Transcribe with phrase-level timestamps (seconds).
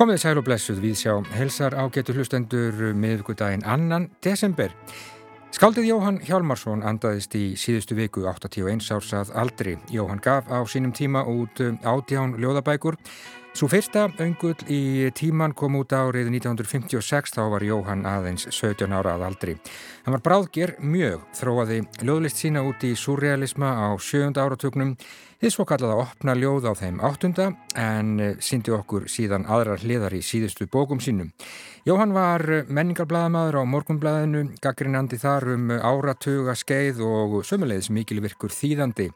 [0.00, 4.72] Komið sæl og blessuð við sjá helsar á getur hlustendur miðugudaginn annan desember.
[5.52, 9.76] Skaldið Jóhann Hjálmarsson andaðist í síðustu viku 81 árs að aldri.
[9.92, 12.96] Jóhann gaf á sínum tíma út ádján ljóðabækur.
[13.50, 19.16] Svo fyrsta öngull í tíman kom út árið 1956 þá var Jóhann aðeins 17 ára
[19.16, 19.56] að aldri.
[20.04, 24.94] Hann var bráðger mjög, þróaði ljóðlist sína út í surrealisma á sjönda áratögnum
[25.40, 27.44] Þið svo kallaði að opna ljóð á þeim áttunda
[27.80, 31.30] en eh, síndi okkur síðan aðrar hliðar í síðustu bókum sínum.
[31.88, 39.08] Jóhann var menningarbladamadur á morgunbladinu, gaggrinandi þar um áratuga skeið og sömulegis mikilvirkur þýðandi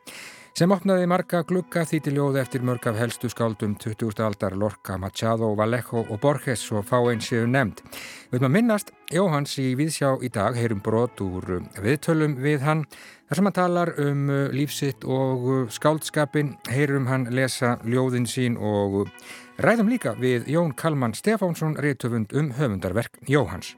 [0.54, 4.20] sem opnaði marga glukka þýtti ljóð eftir mörg af helstu skáldum 20.
[4.22, 7.82] aldar Lorca, Machado, Vallejo og Borges og fá einn séu nefnd.
[8.30, 12.84] Við maður minnast Jóhanns í Víðsjá í dag heyrum brot úr viðtölum við hann
[13.26, 19.08] þar sem hann talar um lífsitt og skáldskapin, heyrum hann lesa ljóðin sín og
[19.58, 23.74] ræðum líka við Jón Kalman Stefánsson, reytöfund um höfundarverk Jóhanns.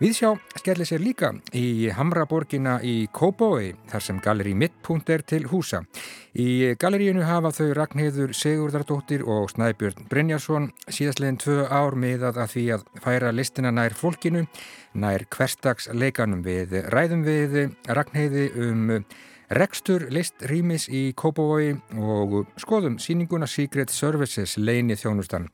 [0.00, 5.82] Viðsjá skellir sér líka í Hamraborgina í Kóbói þar sem galleri mittpunkt er til húsa.
[6.32, 12.64] Í galleríinu hafa þau Ragnhildur Sigurdardóttir og Snæbjörn Brynjarsson síðastleginn tvö ár miðað að því
[12.78, 14.46] að færa listina nær fólkinu,
[14.96, 17.60] nær hverstagsleikanum við ræðum við
[17.92, 19.02] Ragnhildi um
[19.50, 25.48] Rekstur list rýmis í Kópavogi og skoðum síninguna Secret Services leini þjónustan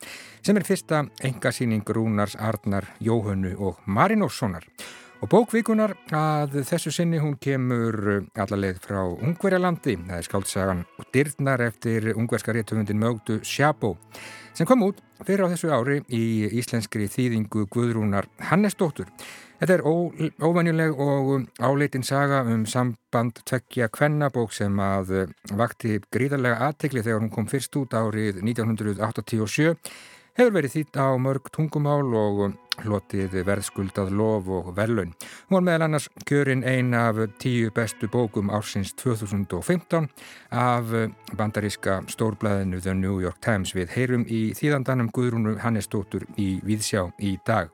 [0.44, 4.68] sem er fyrsta engasíning Rúnars Arnar, Jóhönnu og Marinóssonar.
[5.24, 10.84] Og bókvíkunar að þessu sinni hún kemur allarleið frá Ungverjalandi, það er skáltsagan
[11.16, 13.94] Dyrnar eftir ungverska réttufundin mögdu Sjabó
[14.52, 19.08] sem kom út fyrir á þessu ári í íslenskri þýðingu Guðrúnar Hannesdóttur.
[19.56, 19.84] Þetta er
[20.44, 27.32] óvenjuleg og áleitin saga um samband tveggja kvennabók sem að vakti gríðarlega aðtekli þegar hún
[27.32, 29.72] kom fyrst út árið 1987
[30.36, 32.42] hefur verið þýtt á mörg tungumál og
[32.84, 35.14] hlotið verðskuldað lof og velun.
[35.48, 40.10] Hún var meðal annars kjörin ein af tíu bestu bókum ársins 2015
[40.52, 40.92] af
[41.32, 47.38] bandaríska stórblæðinu The New York Times við heyrum í þýðandanum Guðrúnu Hannesdóttur í Víðsjá í
[47.48, 47.72] dag.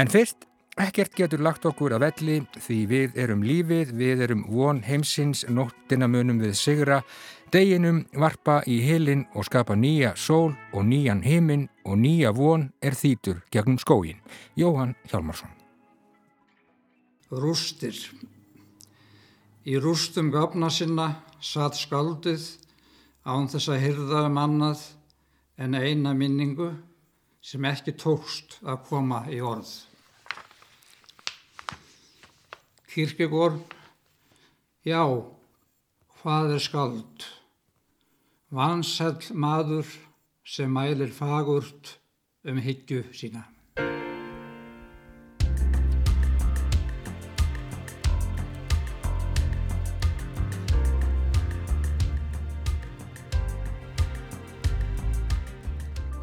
[0.00, 0.47] En fyrst
[0.78, 6.06] Ekkert getur lagt okkur að velli því við erum lífið, við erum von heimsins, nóttina
[6.06, 7.00] munum við sigra,
[7.50, 12.94] deginum varpa í helin og skapa nýja sól og nýjan heiminn og nýja von er
[12.94, 14.22] þýtur gegnum skógin.
[14.54, 15.50] Jóhann Hjálmarsson.
[17.34, 17.98] Rústir.
[19.66, 21.08] Í rústum gafna sinna
[21.42, 22.46] satt skaldið
[23.26, 24.86] án þess að hyrða um annað
[25.58, 26.70] en eina minningu
[27.42, 29.87] sem ekki tókst að koma í orð.
[32.98, 33.52] Kirkegór,
[34.82, 35.04] já,
[36.18, 37.26] hvað er skald?
[38.50, 39.86] Vansell maður
[40.42, 41.92] sem mælir fagurt
[42.42, 43.44] um higgju sína.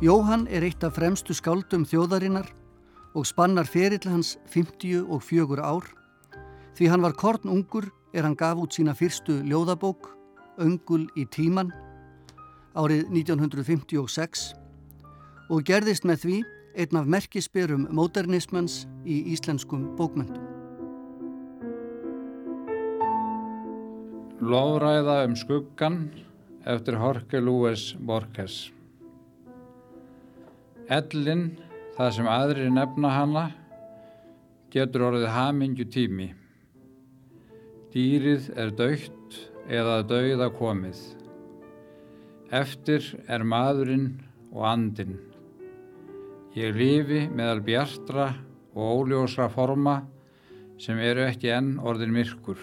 [0.03, 2.51] Jóhann er eitt af fremstu skáldum þjóðarinnar
[3.15, 5.95] og spannar ferill hans 54 ár
[6.75, 10.11] Því hann var korn ungur er hann gaf út sína fyrstu ljóðabók,
[10.59, 11.71] Öngul í tíman,
[12.75, 14.53] árið 1956
[15.51, 16.37] og gerðist með því
[16.79, 20.43] einn af merkisberum módernismans í íslenskum bókmyndum.
[24.43, 25.99] Lóðræða um skuggan
[26.67, 28.65] eftir Jorge Luis Borges
[30.85, 31.55] Ellin,
[31.97, 33.45] það sem aðri nefna hana,
[34.69, 36.27] getur orðið hamingju tími.
[37.95, 39.35] Dýrið er dautt
[39.71, 40.97] eða dauða komið.
[42.51, 44.09] Eftir er maðurinn
[44.51, 45.13] og andinn.
[46.59, 48.27] Ég lifi meðal bjartra
[48.75, 49.95] og óljósra forma
[50.75, 52.59] sem eru ekki enn orðin myrkur.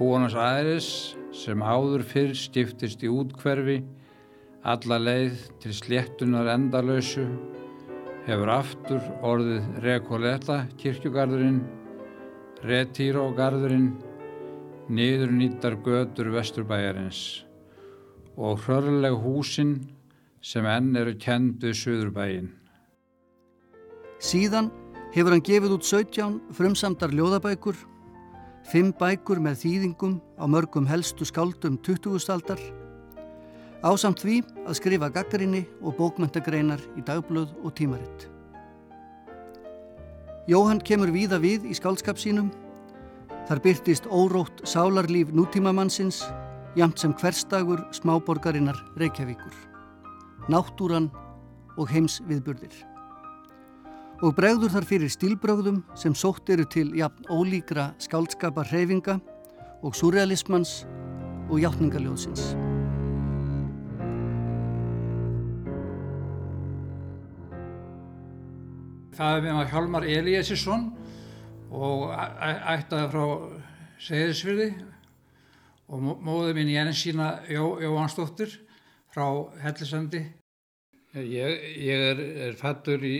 [0.00, 0.92] Húanars aðris
[1.30, 3.78] sem áður fyrr stiftist í útkverfi
[4.66, 7.28] alla leið til sléttunar endalösu
[8.26, 11.62] hefur aftur orðið Rekoleta kirkjugarðurinn
[12.60, 13.94] Retíró-garðurinn,
[14.92, 17.46] niður nýttar götur vesturbæjarins
[18.36, 19.78] og hrörleg húsinn
[20.44, 22.50] sem enn eru kenduð söðurbæjin.
[24.20, 24.68] Síðan
[25.14, 27.78] hefur hann gefið út 17 frumsamdar ljóðabækur,
[28.68, 32.20] 5 bækur með þýðingum á mörgum helstu skáldum 20.
[32.34, 32.60] aldar,
[33.80, 38.28] ásamt því að skrifa gaggrinni og bókmöntagreinar í dagblöð og tímaritt.
[40.50, 42.48] Jóhann kemur víða við í skálskap sínum.
[43.46, 46.24] Þar byrtist órótt sálarlíf nútímamannsins
[46.74, 49.54] jamt sem hverstagur smáborgarinnar Reykjavíkur,
[50.50, 51.06] náttúran
[51.78, 52.74] og heims viðburðir.
[54.26, 59.20] Og bregður þar fyrir stílbrögðum sem sótt eru til jafn ólíkra skáldskapar hreyfinga
[59.86, 60.82] og surrealismans
[61.46, 62.69] og hjáttningaljóðsins.
[69.20, 70.84] Það er með Hjálmar Eliasson
[71.76, 73.24] og ættaði frá
[74.00, 74.68] Seyðisfyrði
[75.92, 78.54] og móði mín Jensína Jó, Jóhansdóttir
[79.12, 79.26] frá
[79.60, 80.22] Hellisandi.
[81.12, 83.18] Ég, ég er, er fættur í,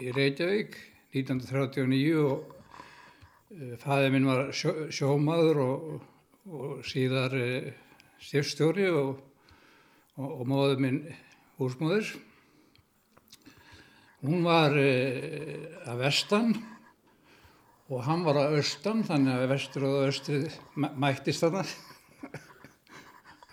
[0.00, 0.78] í Reykjavík
[1.12, 2.54] 1939 og
[3.52, 5.84] uh, fæðið minn var sjó, sjómaður og,
[6.48, 7.68] og síðar uh,
[8.30, 9.20] styrstjóri og,
[10.16, 11.02] og, og móði minn
[11.60, 12.14] húsmóður.
[14.24, 16.54] Hún var uh, að vestan
[17.86, 21.66] og hann var á austan þannig að vestur og austrið mættist þarna.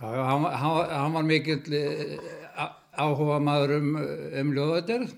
[0.04, 2.18] Hann, hann, hann var mikill eh,
[3.00, 3.92] áhuga maður um,
[4.42, 5.14] um ljóðaðgerð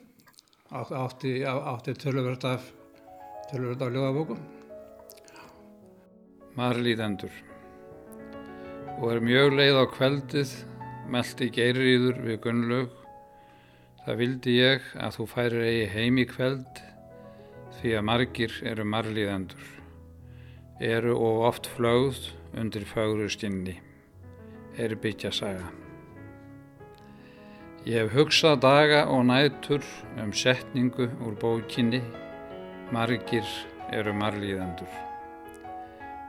[0.76, 2.68] átti, átti tölurverð af
[3.56, 4.40] af ljóðabókum.
[6.56, 7.32] Marlíðendur.
[9.00, 10.54] Og er mjög leið á kveldið
[11.12, 13.05] meldi geiriður við Gunnlaug
[14.06, 16.82] það vildi ég að þú færir eigi heim í kveld
[17.80, 19.66] því að margir eru marliðendur,
[20.80, 22.20] eru og oft flögð
[22.56, 23.80] undir fögru stinni,
[24.78, 25.72] er byggja saga.
[27.86, 29.84] Ég hef hugsað daga og nætur
[30.22, 32.04] um setningu úr bókinni,
[32.94, 33.46] margir
[33.94, 34.90] eru marliðendur.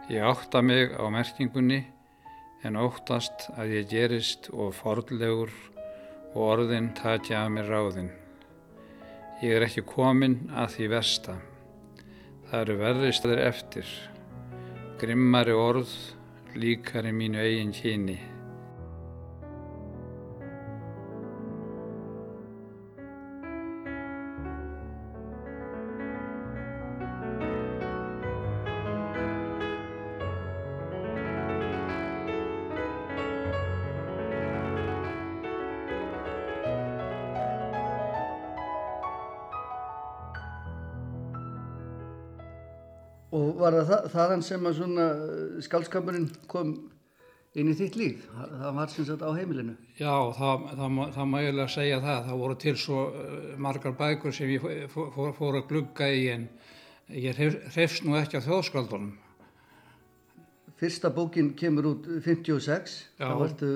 [0.08, 1.84] Ég átta mig á merkingunni
[2.64, 5.52] en óttast að ég gerist og fordlegur
[6.36, 8.10] og orðin tatja af mér ráðinn.
[9.40, 11.36] Ég er ekki komin að því versta.
[12.50, 13.92] Það eru verri staðir eftir,
[15.00, 15.94] grimmari orð,
[16.52, 18.18] líkari mínu eigin kyni.
[44.16, 46.72] Þaðan sem að svona eh, skaldskapurinn kom
[47.56, 48.24] inn í þitt líf?
[48.36, 49.76] Það var sem sagt á heimilinu?
[49.96, 52.18] Já, það, það, það má eiginlega segja það.
[52.28, 56.26] Það voru til svo eh, margar bækur sem ég fór, fór, fór að glugga í
[56.34, 56.48] en
[57.14, 59.14] ég hrefst nú ekki á þjóðskaldunum.
[60.76, 62.96] Fyrsta bókin kemur út 56.
[63.16, 63.30] Já.
[63.30, 63.72] Þá ertu,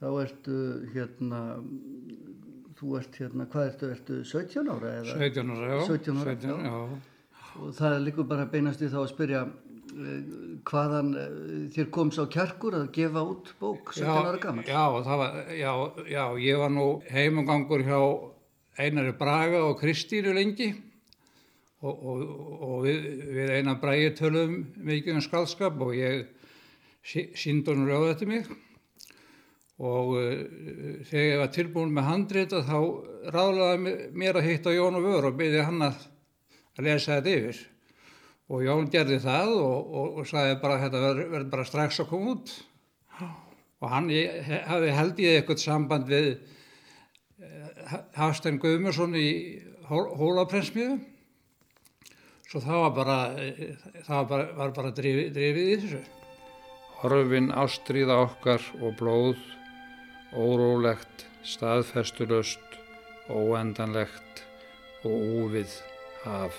[0.00, 0.58] þá ertu
[0.94, 1.40] hérna,
[2.80, 4.94] þú ert hérna, hvað ertu, ertu 17 ára?
[5.02, 5.18] Eða?
[5.20, 5.80] 17 ára, já.
[5.90, 6.70] 17 ára, 17, já.
[6.70, 7.09] já
[7.60, 10.34] og það er líka bara beinast í þá að spyrja eh,
[10.70, 11.38] hvaðan eh,
[11.76, 14.84] þér kom sá kjarkur að gefa út bók 17 ára gammal já,
[15.54, 15.72] já,
[16.08, 18.00] já, ég var nú heimangangur hjá
[18.80, 20.70] Einari Braga og Kristínu lengi.
[21.80, 22.24] Og, og,
[22.60, 26.26] og við, við Einar Bragi tölum mikið um skaldskap og ég
[27.00, 28.50] sínd honum rjóð eftir mig.
[29.80, 30.42] Og uh,
[31.08, 32.78] þegar ég var tilbúin með handrita þá
[33.32, 36.04] ráðlaði mér að hitta Jón og Vör og byrði hann að
[36.78, 37.60] að lesa þetta yfir.
[38.50, 42.10] Og Jón gerði það og, og, og sagði bara þetta verður verð bara strax að
[42.10, 42.54] koma út.
[43.80, 46.32] Og hann hafi held ég eitthvað samband við
[47.40, 49.30] eh, Hafstein Guðmursson í
[49.90, 50.98] Hólaprensmiðu
[52.50, 53.18] svo það var bara
[54.06, 56.00] það var bara, var bara drifið, drifið í þessu.
[57.00, 59.44] Horfin ástríða okkar og blóð
[60.34, 62.78] órólegt, staðfestulöst
[63.30, 64.44] óendanlegt
[65.06, 65.78] og úvið
[66.28, 66.56] af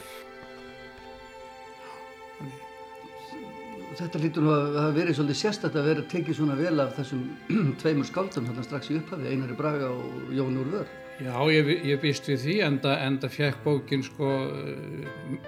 [3.92, 7.24] Þetta lítur nú að hafa verið svolítið sérstætt að vera tekið svona vel af þessum
[7.82, 10.88] tveimur skáldum þarna strax í upphafi, Einari Braga og Jón Úrvör.
[11.22, 14.30] Já, ég, ég býst við því, enda, enda fekk bókin sko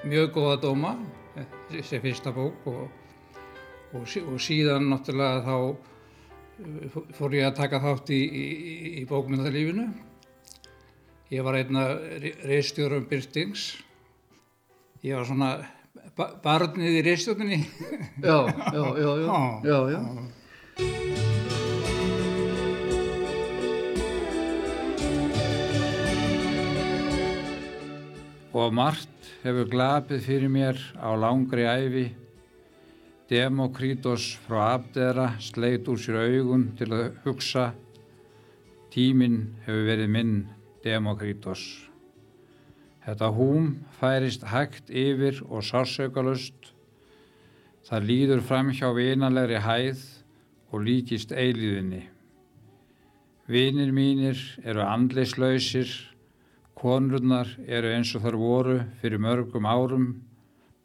[0.03, 0.91] mjög góða dóma,
[1.72, 2.84] þessi fyrsta bók og,
[3.96, 8.46] og, og síðan náttúrulega þá uh, fór ég að taka þátt í, í,
[9.00, 9.88] í bókmyndalífinu.
[11.32, 11.88] Ég var einna
[12.43, 13.72] reystjórum Byrstings
[15.03, 15.50] ég var svona
[16.43, 17.60] barnið í reystjóninni
[18.24, 18.38] já,
[18.72, 19.12] já, já,
[19.67, 20.01] já, já.
[28.53, 32.05] Og margt hefur glapið fyrir mér á langri æfi
[33.27, 37.72] Demokrítos frá Abdera sleit úr sér augun til að hugsa.
[38.93, 40.36] Tíminn hefur verið minn
[40.86, 41.63] Demokrítos
[43.03, 43.65] Þetta húm
[44.00, 46.72] færist hægt yfir og sársökalust.
[47.83, 50.03] Það líður fram hjá vinanlegri hæð
[50.72, 52.05] og líkist eiliðinni.
[53.51, 55.89] Vinir mínir eru andleislausir,
[56.79, 60.07] konurnar eru eins og þar voru fyrir mörgum árum,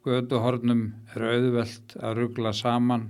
[0.03, 3.07] göduhornum eru auðvelt að ruggla saman,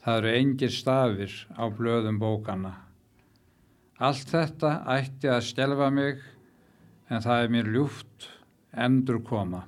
[0.00, 2.72] það eru engir stafir á blöðum bókana.
[4.00, 6.24] Allt þetta ætti að stelfa mig
[7.08, 8.28] en það er mér ljúft
[8.72, 9.64] endur koma.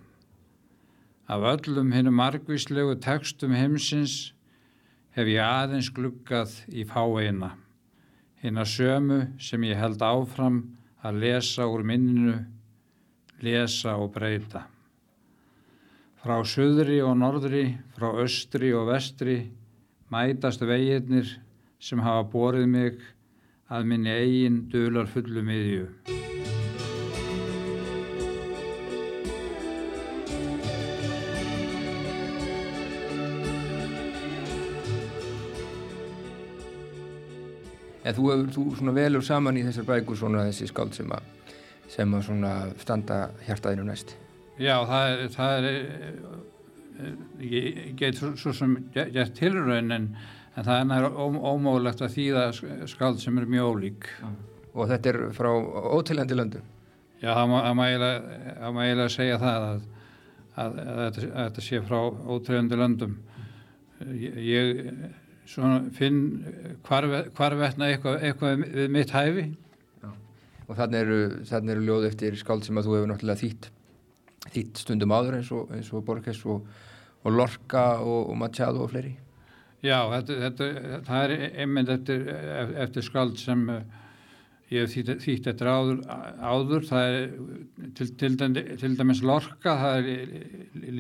[1.31, 4.33] Af öllum hennu margvíslegu tekstum heimsins
[5.15, 7.55] hef ég aðeins gluggað í fáeina,
[8.43, 10.61] hinn að sömu sem ég held áfram
[11.07, 12.37] að lesa úr minninu,
[13.41, 14.67] lesa og breyta.
[16.21, 19.39] Frá söðri og norðri, frá östri og vestri
[20.13, 21.39] mætast veginnir
[21.81, 23.01] sem hafa borið mig
[23.71, 25.87] að minni eigin dular fullu miðju.
[38.11, 41.55] En þú, þú svona velur saman í þessar bækur svona þessi skáld sem að,
[41.93, 44.17] sem að svona standa hjartaðinu næst.
[44.59, 45.77] Já, það er, það er
[47.47, 50.11] ég get svo, svo sem gert tilraun en,
[50.57, 52.45] en það er ómögulegt að þýða
[52.91, 54.11] skáld sem er mjög ólík.
[54.75, 55.51] Og þetta er frá
[55.95, 56.67] ótilhendi löndum?
[57.21, 59.81] Já, það má eiginlega segja það að,
[60.57, 61.99] að, að þetta sé frá
[62.35, 63.19] ótilhendi löndum.
[64.11, 64.87] Ég
[65.51, 66.23] svona finn
[66.87, 69.51] hvarvetna eitthvað, eitthvað við mitt hæfi.
[70.01, 70.11] Já.
[70.69, 73.71] og þannig eru, þannig eru ljóð eftir skáld sem að þú hefur náttúrulega þýtt
[74.49, 76.69] þýtt stundum áður eins og, eins og Borges og,
[77.25, 79.17] og Lorca og, og Machado og fleiri.
[79.81, 80.69] Já, þetta, þetta,
[81.07, 82.27] það er einmitt eftir,
[82.85, 83.79] eftir skáld sem uh,
[84.71, 86.03] ég hef þýtt, þýtt eftir áður,
[86.41, 86.85] áður.
[86.89, 87.31] Það er
[87.97, 88.35] til, til,
[88.83, 90.35] til dæmis Lorca það er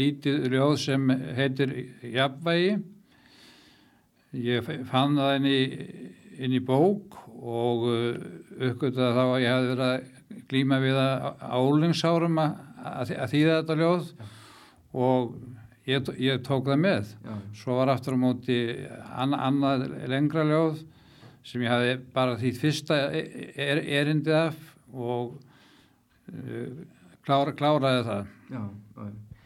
[0.01, 1.77] lítið ljóð sem heitir
[2.15, 2.81] Jafnvægi
[4.31, 5.61] Ég fann það inn í,
[6.39, 8.19] inn í bók og uh,
[8.69, 14.13] uppgöttaði þá að ég hafði verið að glýma við að álingsárum að, þýða þetta ljóð
[14.95, 15.33] og
[15.91, 17.11] ég, ég tók það með.
[17.27, 17.33] Já.
[17.59, 18.59] Svo var aftur á móti
[19.11, 20.85] an, annað lengra ljóð
[21.51, 23.25] sem ég hafði bara þýtt fyrsta e,
[23.57, 24.61] er, erindið af
[24.95, 25.35] og
[26.31, 26.71] uh,
[27.27, 28.31] klára, kláraði það.
[28.55, 28.63] Já,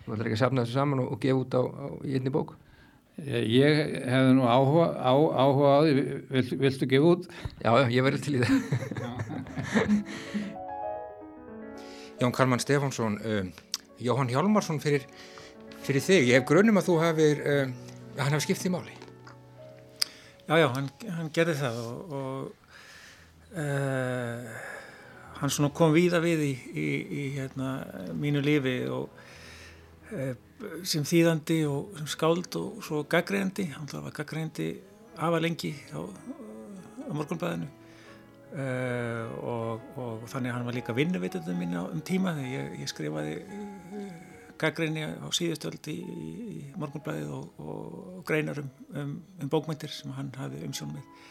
[0.05, 2.35] þú ætlar ekki að safna þessu saman og, og gefa út á, á í einni
[2.35, 2.53] bók?
[3.23, 3.76] Ég
[4.11, 5.92] hefði nú áhuga á, áhuga á því,
[6.35, 7.28] Vil, viltu gefa út?
[7.62, 8.56] Já, ég verði til í það.
[12.21, 13.47] Jón Karmann Stefánsson, uh,
[14.02, 15.06] Jóhann Hjálmarsson fyrir,
[15.87, 16.26] fyrir þig.
[16.33, 17.71] Ég hef grunum að þú hefur, uh,
[18.18, 18.97] hann hefur skipt því máli.
[20.49, 24.42] Já, já, hann, hann gerði það og, og uh,
[25.38, 27.76] hann svona kom víða við í, í, í hérna,
[28.18, 29.06] mínu lífi og
[30.87, 34.68] sem þýðandi og sem skáld og svo gaggræðandi hann var gaggræðandi
[35.16, 37.68] afa lengi á, á morgunblæðinu
[38.54, 43.37] uh, og, og þannig hann var líka vinnuveitundum mín um tíma þegar ég, ég skrifaði
[43.42, 44.11] uh,
[44.61, 50.30] gaggræðni á síðustöld í, í morgunblæðið og, og greinar um, um, um bókmyndir sem hann
[50.38, 51.25] hafi umsjónum með.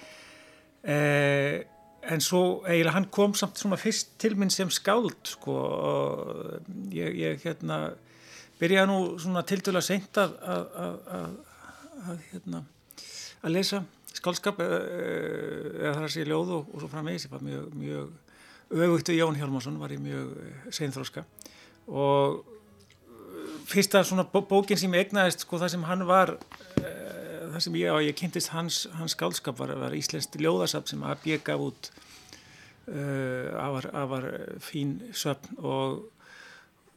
[0.83, 1.63] Uh,
[2.11, 7.15] en svo eiginlega hann kom samt svona fyrst til minn sem skáld sko og ég,
[7.15, 7.93] ég hérna
[8.63, 10.63] byrjaði nú svona tildurlega seint að, að,
[11.17, 11.35] að,
[12.03, 12.63] að hérna,
[13.51, 14.79] lesa skálskap eða,
[15.81, 17.27] eða þar að sé ljóð og, og svo framvegis.
[17.27, 18.11] Ég var mjög, mjög
[18.73, 20.31] auðvittu Jón Hjálmarsson var ég mjög
[20.73, 21.25] seinþróska
[21.91, 22.43] og
[23.67, 26.37] fyrsta svona bó, bókin sem ég egnaðist sko það sem hann var
[26.77, 31.57] það sem ég, ég kynntist hans, hans skálskap var, var Íslenskt ljóðarsap sem að bjega
[31.59, 31.91] út
[32.87, 33.03] e,
[33.59, 34.29] afar, afar
[34.63, 36.22] fín söpn og Uh,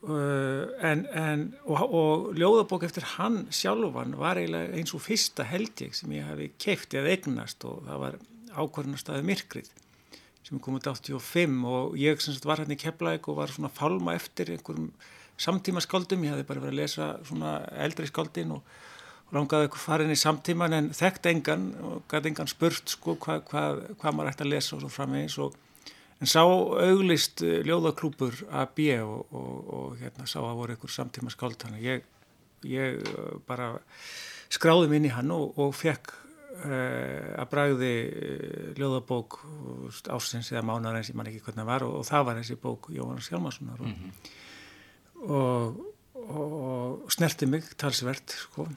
[0.05, 5.97] en, en, og, og ljóðabók eftir hann sjálfan var eiginlega eins og fyrsta held ég
[5.97, 8.19] sem ég hafi keiftið að eignast og það var
[8.57, 9.71] ákvarðanastæði Myrkrið
[10.47, 14.15] sem kom út 85 og ég sagt var hérna í Keflæk og var svona fálma
[14.15, 14.93] eftir einhverjum
[15.43, 18.63] samtíma skáldum, ég hafi bara verið að lesa svona eldri skáldin og,
[19.27, 23.43] og langaði eitthvað farin í samtíman en þekkt engan og gæti engan spurt sko hvað
[23.51, 23.65] hva,
[23.99, 25.59] hva maður ætti að lesa og svo framvegis og
[26.21, 31.33] en sá auglist eh, ljóðaklúpur AB og, og, og hérna sá að voru einhver samtíma
[31.33, 32.07] skáld þannig ég,
[32.71, 33.75] ég eh, bara
[34.53, 36.13] skráði minni hann og, og fekk
[36.63, 37.93] uh, að bræði
[38.79, 39.41] ljóðabók
[40.15, 42.89] ásins eða mánar eins ég man ekki hvernig það var og það var þessi bók
[42.95, 45.81] Jóhannes Hjalmarssonar mm -hmm.
[46.31, 48.69] og snerti mig talsvert sko.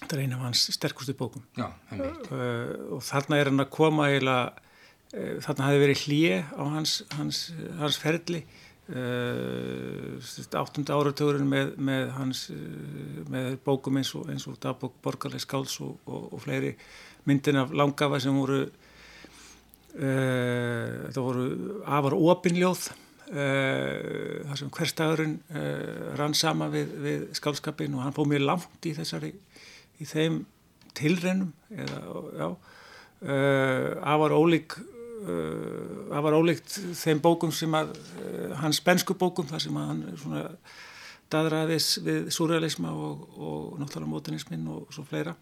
[0.00, 1.42] Þetta er eina af hans sterkustu bókum.
[1.56, 4.68] Já, uh, og þarna er hann að koma eiginlega Eh,
[5.10, 7.44] þarna hafi verið hlýje á hans, hans,
[7.80, 8.44] hans ferli.
[10.50, 12.40] Áttunda áratugurinn með, með hans
[13.30, 16.72] með bókum eins og, eins og dagbók Borgarleik Skáls og, og, og fleiri
[17.28, 18.64] myndin af langafa sem voru
[19.90, 21.46] þetta voru
[21.86, 22.88] afar opinljóð
[23.30, 25.36] þar sem hverstagurinn
[26.18, 29.32] rann sama við, við skálskapin og hann fóð mjög langt í þessari
[30.00, 30.42] í þeim
[30.98, 32.00] tilrennum eða,
[32.40, 32.48] já,
[34.10, 34.78] afar ólík
[35.20, 37.90] afar ólíkt þeim bókum sem að
[38.60, 40.44] hans bensku bókum þar sem hann svona
[41.30, 45.34] daðraðis við surrealisma og, og náttúrulega mótinismin og svo fleira.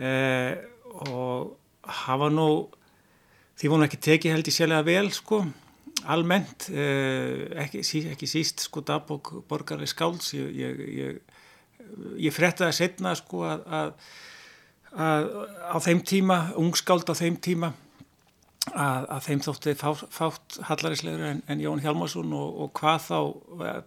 [0.00, 0.56] Eh,
[1.04, 1.56] og
[2.04, 2.48] hafa nú
[3.60, 5.42] því voru ekki tekið held í sérlega vel sko
[6.10, 6.70] almennt.
[6.72, 11.38] Eh, ekki, sí, ekki síst sko dagbók borgarlega skálds ég, ég, ég,
[12.28, 13.92] ég frettaði setna sko að, að,
[14.96, 15.30] að
[15.68, 17.74] á þeim tíma ungskáld á þeim tíma
[18.68, 23.18] að, að þeim þótti fá, fátt hallarislegur en, en Jón Hjalmarsson og, og hvað þá,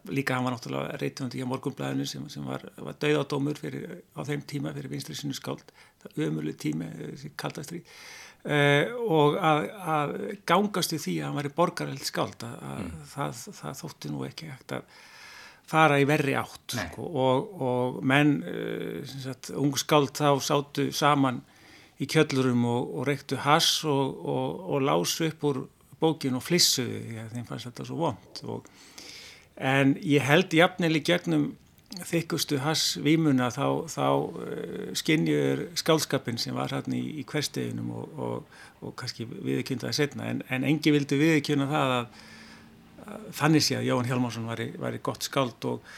[0.09, 4.43] líka hann var náttúrulega reytundi í morgunblæðinu sem, sem var, var dauðadómur fyrir, á þeim
[4.49, 5.65] tíma fyrir vinstri sinu skáld,
[6.03, 6.91] það ömurlu tími
[7.39, 7.87] kaldastrið
[8.43, 10.09] Uh, og að, að
[10.43, 12.89] gangast við því að hann væri borgarheld skáld að, mm.
[13.07, 14.97] það, það þótti nú ekki hægt að
[15.71, 19.29] fara í verri átt sko, og, og menn uh,
[19.61, 21.39] ung skáld þá sátu saman
[22.01, 25.63] í kjöllurum og, og reyktu hass og, og lásu upp úr
[26.01, 28.43] bókin og flissuðu því að þeim fannst þetta svo vond
[29.61, 31.51] en ég held jafnileg gegnum
[31.93, 38.15] þykkustu hass výmuna þá, þá uh, skinnjur skálskapin sem var hérna í, í hversteginum og,
[38.17, 42.23] og, og kannski viðkynnaði setna en, en engi vildi viðkynna það að,
[43.05, 45.93] að þannig sé að Jón Hjalmarsson var í gott skáld og, og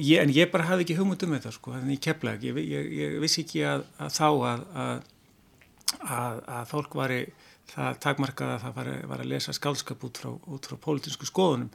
[0.00, 2.70] ég, en ég bara hafði ekki hugmynd um þetta sko, þannig ég kepla ekki, ég,
[2.72, 4.28] ég, ég vissi ekki að, að þá
[6.04, 7.22] að, að fólk var í
[7.68, 11.70] það takmarkað að það var, var að lesa skálskap út frá, út frá pólitísku skoðunum.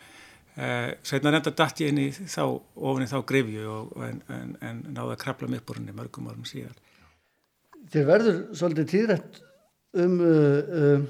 [0.54, 4.52] Uh, Sveitna reynda dætt ég inn í þá ofin í þá grefju og, en, en,
[4.62, 6.78] en náða að krabla mig upp úr henni mörgum árum síðan
[7.90, 9.40] Þér verður svolítið tíðrætt
[10.04, 11.02] um uh, uh,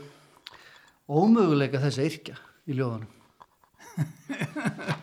[1.11, 2.39] ómöguleika þess að yrkja
[2.71, 3.11] í ljóðanum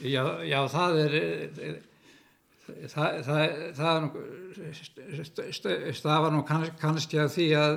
[0.00, 1.18] já, já, það er
[2.92, 3.44] það, það,
[3.76, 4.00] það
[5.98, 7.76] stafar nú kannski að því að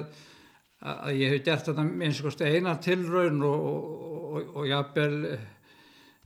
[0.85, 3.67] að ég hef gert þetta eins og eina tilraun og,
[4.35, 5.37] og, og jafnvel,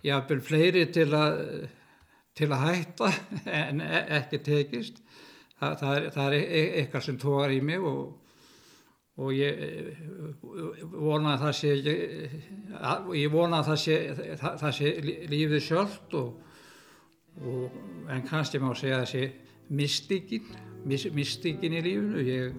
[0.06, 1.44] jafnvel fleiri til að,
[2.36, 3.12] til að hætta
[3.62, 5.04] en e, ekki tekist.
[5.60, 8.02] Þa, það, er, það er e, eitthvað sem tókar í mig og,
[9.20, 10.00] og ég
[10.94, 11.74] vona að það sé,
[13.20, 14.00] ég vona að það sé,
[14.40, 14.94] það, það sé
[15.34, 16.18] lífið sjálft
[18.10, 19.24] en kannski má segja að það sé
[19.70, 20.52] mystikinn,
[20.88, 22.24] mystikinn í lífinu.
[22.26, 22.54] Ég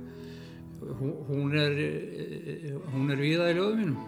[0.80, 1.76] hún er
[2.92, 3.98] hún er viða í ljóðum mínum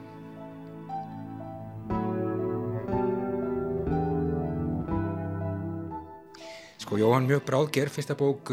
[6.80, 8.52] Sko Jóhann mjög bráðger fyrsta bók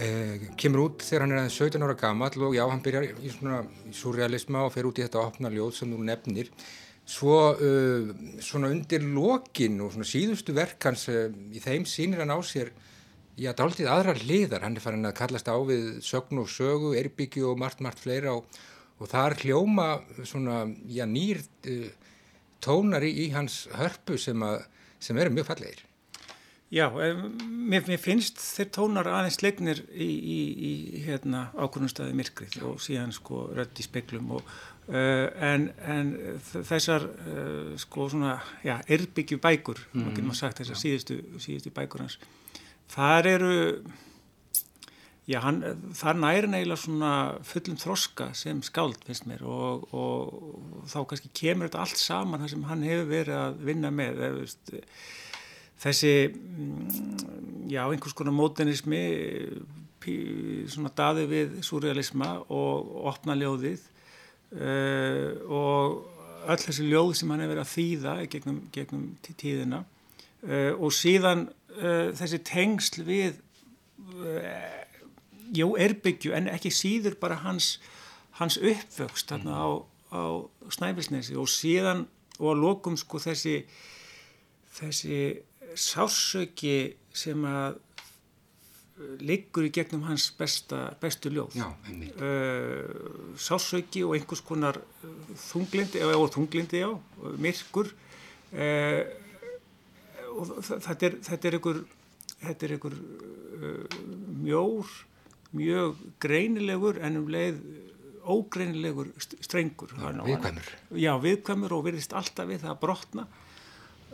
[0.00, 3.34] eh, kemur út þegar hann er aðeins 17 ára gammal og já, hann byrjar í
[3.34, 3.60] svona
[3.94, 6.50] surrealisma og fer út í þetta opna ljóð sem þú nefnir
[7.04, 12.32] svo uh, svona undir lokin og svona síðustu verk hans uh, í þeim sínir hann
[12.32, 12.72] á sér
[13.34, 16.50] Já, það er alltaf aðrar liðar, hann er farin að kallast á við sögn og
[16.54, 18.44] sögu, erbyggju og margt, margt fleira og,
[19.02, 19.86] og það er hljóma
[20.22, 21.88] svona, já, nýr uh,
[22.62, 24.68] tónar í, í hans hörpu sem, að,
[25.02, 25.82] sem eru mjög fallegir.
[26.74, 32.80] Já, mér, mér finnst þeir tónar aðeins leiknir í, í, í hérna, ákvörnumstæði myrkrið og
[32.82, 36.10] síðan sko rödd í speklum og uh, en, en
[36.50, 40.00] þessar uh, sko svona, já, erbyggju bækur, mm.
[40.00, 42.18] maður getur sagt þessar síðustu, síðustu bækur hans
[42.90, 43.54] þar eru
[45.30, 45.62] já, hann,
[45.96, 47.14] þar næri neila svona
[47.46, 50.38] fullum þroska sem skáld finnst mér og, og,
[50.82, 54.24] og þá kannski kemur þetta allt saman þar sem hann hefur verið að vinna með
[54.40, 54.74] veist,
[55.82, 59.04] þessi mm, já, einhvers konar mótenismi
[60.68, 63.80] svona daði við surrealisma og opna ljóðið
[64.60, 69.80] uh, og öll þessi ljóð sem hann hefur verið að þýða gegnum, gegnum tíðina
[70.44, 71.46] uh, og síðan
[71.78, 73.40] uh, þessi tengsl við
[75.54, 77.78] jó, erbyggju en ekki síður bara hans,
[78.38, 79.68] hans uppvöxt þarna á,
[80.12, 80.22] á
[80.74, 82.04] Snæfellsnesi og síðan
[82.38, 83.62] og að lokum sko þessi
[84.74, 85.18] þessi
[85.74, 87.80] sásöki sem að
[89.26, 94.78] liggur í gegnum hans besta, bestu ljóð uh, sásöki og einhvers konar
[95.48, 96.90] þunglindi, eða þunglindi já,
[97.42, 99.02] myrkur uh,
[100.34, 101.80] og þetta er, þetta er einhver,
[102.44, 103.98] þetta er einhver uh,
[104.44, 104.94] mjór,
[105.54, 107.60] mjög greinilegur en um leið
[108.24, 109.90] ógreinilegur strengur.
[110.00, 110.68] Já, viðkvæmur.
[110.96, 113.26] Já, viðkvæmur og virðist alltaf við það að brotna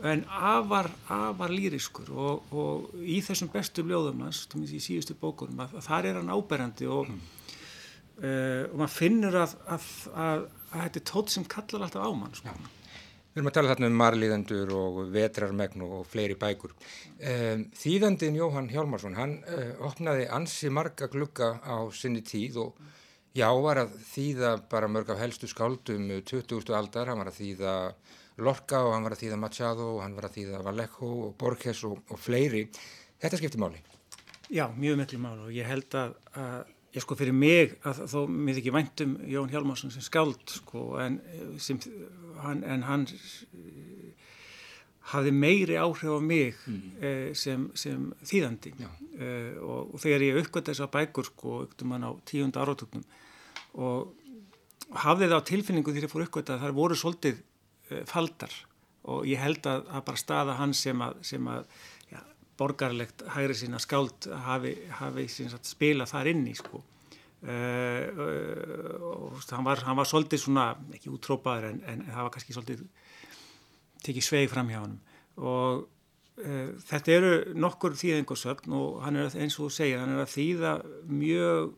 [0.07, 5.77] en afar, afar lýriskur og, og í þessum bestu ljóðum hans, í síðustu bókunum, að,
[5.79, 7.23] að þar er hann áberandi og, mm.
[8.23, 9.89] uh, og maður finnur að, að,
[10.25, 12.37] að þetta er tótt sem kallar alltaf á mann.
[12.37, 12.55] Sko.
[13.31, 16.73] Við erum að tala þarna um marliðendur og vetrarmegn og fleiri bækur.
[17.23, 22.81] Um, þýðandin Jóhann Hjálmarsson, hann uh, opnaði ansi marga glugga á sinni tíð og
[23.37, 26.73] já, var að þýða bara mörg af helstu skáldum 20.
[26.75, 27.75] aldar, hann var að þýða
[28.43, 31.83] Lorca og hann var að þýða Machado og hann var að þýða Vallejo og Borges
[31.87, 32.65] og, og fleiri.
[33.21, 33.81] Þetta skiptir máli?
[34.51, 38.19] Já, mjög miklu máli og ég held að, að ég sko fyrir mig að þó
[38.27, 41.21] mér ekki væntum Jón Hjálmarsson sem skáld sko en,
[41.61, 41.79] sem,
[42.43, 43.05] hann, en hann
[45.11, 46.81] hafði meiri áhrif á mig mm.
[46.99, 51.95] eh, sem, sem þýðandi eh, og, og þegar ég uppgötta þess að bækur sko, uppgötum
[51.95, 53.05] hann á tíunda áratöknum
[53.79, 54.11] og
[55.05, 57.41] hafði það á tilfinningu þegar ég fór uppgötta að það voru svolítið
[58.09, 58.53] faldar.
[59.11, 61.65] Og ég held að, að bara staða hans sem að, sem að
[62.11, 62.21] ja,
[62.59, 66.83] borgarlegt hægri sína skáld hafi, hafi sagt, spila þar inn í sko.
[67.41, 68.05] Uh,
[69.01, 72.83] og hann var, hann var svolítið svona, ekki útrópaður en, en það var kannski svolítið
[74.05, 74.99] tekið sveig fram hjá hann
[75.41, 75.87] og
[76.43, 80.35] uh, þetta eru nokkur þýðingarsögn og hann er eins og þú segir, hann er að
[80.35, 80.75] þýða
[81.09, 81.73] mjög,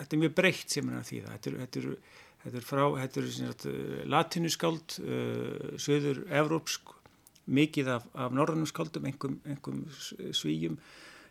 [0.00, 1.94] þetta er mjög breytt sem hann er að þýða, þetta eru, þetta eru
[2.40, 3.66] Þetta er frá, þetta er sagt,
[4.08, 6.94] latinuskáld, uh, söður evrópsk,
[7.50, 9.82] mikið af, af norrannum skáldum, engum
[10.36, 10.78] svíjum.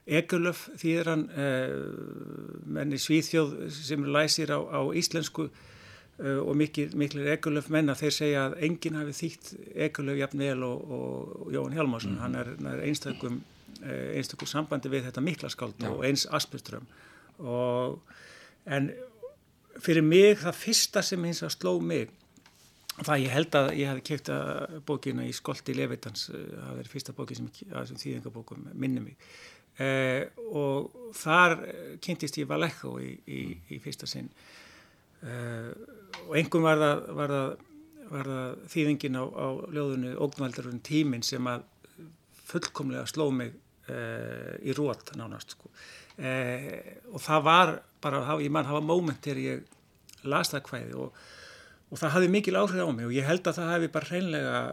[0.10, 7.26] Egulöf þýðir hann, uh, menni svíþjóð sem læsir á, á íslensku uh, og mikil, mikil
[7.26, 9.52] Egulöf menna, þeir segja að enginn hafi þýtt
[9.90, 12.18] Egulöf jafn vel og, og, Jón Hjálmarsson.
[12.20, 12.24] Mm.
[12.26, 13.42] Hann er, er einstakum,
[13.82, 16.86] einstakum sambandi við þetta mikla skáld og eins Asperström.
[17.40, 18.02] Og,
[18.70, 18.92] en
[19.78, 22.10] fyrir mig það fyrsta sem hins að sló mig
[23.06, 26.92] það ég held að ég hef kæft að bókina í Skolti Levitans eh, það er
[26.92, 27.50] fyrsta bókin sem,
[27.88, 29.30] sem þýðingabókum minni mig.
[29.80, 31.62] Eh, og þar
[32.04, 34.28] kynntist ég Vallejo í, í, í fyrsta sinn.
[35.24, 35.72] Eh,
[36.26, 37.66] og engum var það, var það,
[38.10, 41.66] var það þýðingin á, á ljóðinu Ógnvaldurinn tímin sem að
[42.50, 43.56] fullkomlega sló mig
[43.92, 45.72] eh, í rót nánast sko
[46.20, 51.20] eh, og það var bara, ég mann, var móment þegar ég las það hvæði og,
[51.90, 54.64] og það hafi mikil áhrif á mig og ég held að það hafi bara hreinlega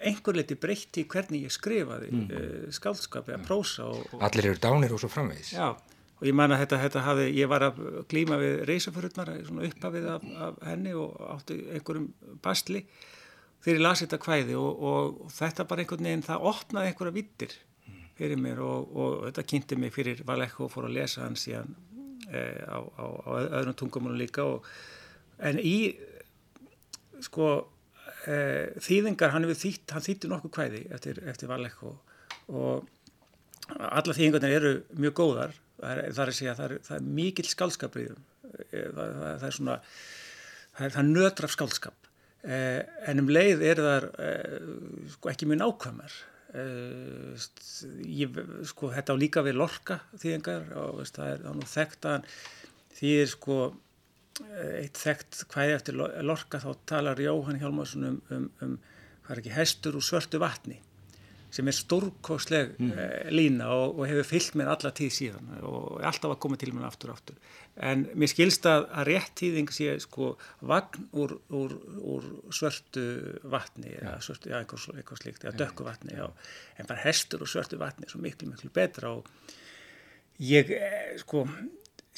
[0.00, 2.26] einhver liti breytti hvernig ég skrifaði mm.
[2.32, 6.36] eh, skaldskap eða prósa og, og Allir eru dánir og svo framvegis Já, og ég
[6.36, 10.60] man að þetta, þetta hafi, ég var að glýma við reysaförurnar, svona uppafið af, af
[10.68, 12.10] henni og átti einhverjum
[12.44, 12.84] bastli
[13.60, 17.58] þegar ég lasi þetta hvæði og, og þetta bara einhvern veginn, það opnaði einhverja vittir
[18.20, 21.72] fyrir mér og, og þetta kynnti mig fyrir Vallejo og fór að lesa hann síðan
[22.28, 23.30] e, á, á, á
[23.62, 24.68] öðrum tungumunum líka og,
[25.40, 25.94] en í
[27.24, 27.50] sko
[28.28, 28.36] e,
[28.80, 31.96] þýðingar, hann hefur þýtt hann þýttir nokkuð kvæði eftir, eftir Vallejo
[32.50, 32.88] og
[33.70, 35.52] alla þýðingarnir eru mjög góðar.
[35.80, 39.46] Það er, það er að segja, það er, það er mikill skálskapriðum e, það, það
[39.48, 39.78] er svona
[40.76, 44.04] það er nötraf skálskap en um leið er það
[45.12, 46.14] sko ekki mjög nákvæmar
[46.50, 47.36] Uh,
[48.10, 48.34] ég,
[48.66, 52.32] sko þetta á líka við lorka þýðingar og veist, það er nú þekkt að
[52.96, 58.48] því er sko eh, eitt þekkt hvaði eftir lorka þá talar Jóhann Hjálmarsson um, um,
[58.66, 58.74] um
[59.22, 60.80] hvað er ekki, hestur úr svörtu vatni
[61.54, 62.90] sem er stórkosleg mm.
[62.94, 66.60] uh, lína og, og hefur fyllt mér alla tíð síðan og er alltaf að koma
[66.60, 67.56] til mér aftur og aftur
[67.90, 70.34] en mér skilst að, rétt tíðing sé sko
[70.66, 71.76] vagn úr, úr,
[72.14, 73.04] úr svörtu
[73.52, 74.16] vatni ja.
[74.22, 76.28] svörtu, já, eitthvað, eitthvað slíkt eða dökku vatni, já,
[76.76, 79.28] en bara hestur úr svörtu vatni er svo miklu, miklu betra og
[80.40, 81.46] ég, eh, sko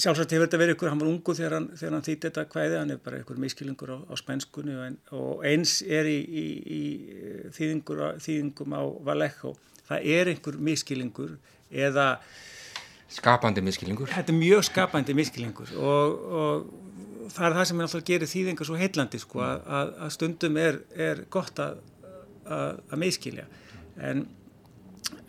[0.00, 2.94] sjálfsagt hefur þetta verið ykkur, hann var ungu þegar hann, hann þýtti þetta hvaðið, hann
[2.94, 6.80] er bara ykkur miskilingur á, á spænskunni og, og eins er í, í, í
[7.52, 9.52] þýðingum á Vallejo,
[9.88, 11.34] það er einhver miskilingur
[11.68, 12.06] eða
[13.12, 18.00] skapandi miskilingur þetta er mjög skapandi miskilingur og, og það er það sem er alltaf
[18.00, 21.82] að gera þýðingar svo heillandi sko, að, að stundum er, er gott að,
[22.46, 23.44] að, að miskilja
[24.00, 24.24] en,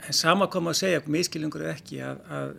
[0.08, 2.56] en sama kom að segja miskilingur er ekki að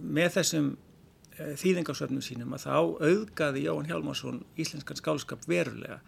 [0.00, 0.91] með þessum Eh,
[1.38, 2.74] þýðingarsöfnum sínum að þá
[3.08, 6.00] auðgaði Jón Hjálmarsson íslenskan skálskap verulega.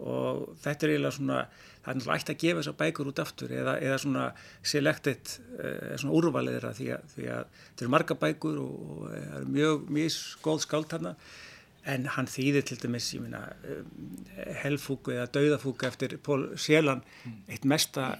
[0.00, 1.40] Og þetta er eiginlega svona,
[1.82, 4.24] það er náttúrulega ætti að gefa þessar bækur út aftur eða, eða svona
[4.72, 9.36] selected, eða svona úrvaliðra því að, því að þetta eru marga bækur og, og það
[9.42, 11.14] eru mjög misgóð skált hana
[11.88, 13.42] en hann þýðir til dæmis, ég minna
[14.60, 17.00] helfúku eða dauðafúku eftir Pól Sjelan
[17.48, 18.12] eitt mesta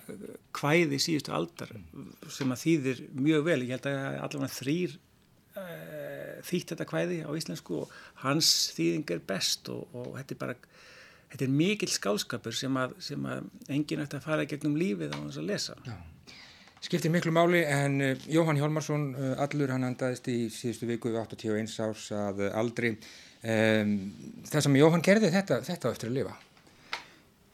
[0.56, 1.72] kvæði síðustu aldar
[2.32, 4.96] sem að þýðir mjög vel, ég held að allavega þrýr
[6.46, 10.54] þýtt þetta kvæði á íslensku og hans þýðing er best og, og þetta er bara
[11.30, 15.18] þetta er mikill skálskapur sem að, sem að enginn ætti að fara gegnum lífið á
[15.18, 15.76] þess að lesa.
[15.86, 15.96] Já.
[16.80, 21.74] Skiptir miklu máli en uh, Jóhann Hjálmarsson uh, allur hann andaðist í síðustu viku 81
[21.84, 22.94] árs að aldri.
[23.40, 23.98] Um,
[24.48, 26.38] það sem Jóhann gerði þetta, þetta eftir að lifa.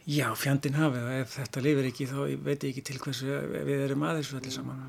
[0.07, 4.07] Já, fjandin hafið ef þetta lifir ekki þá veit ég ekki til hversu við erum
[4.07, 4.85] aðeins allir saman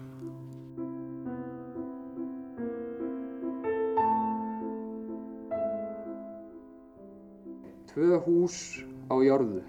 [7.91, 9.63] tvö hús á jörðu.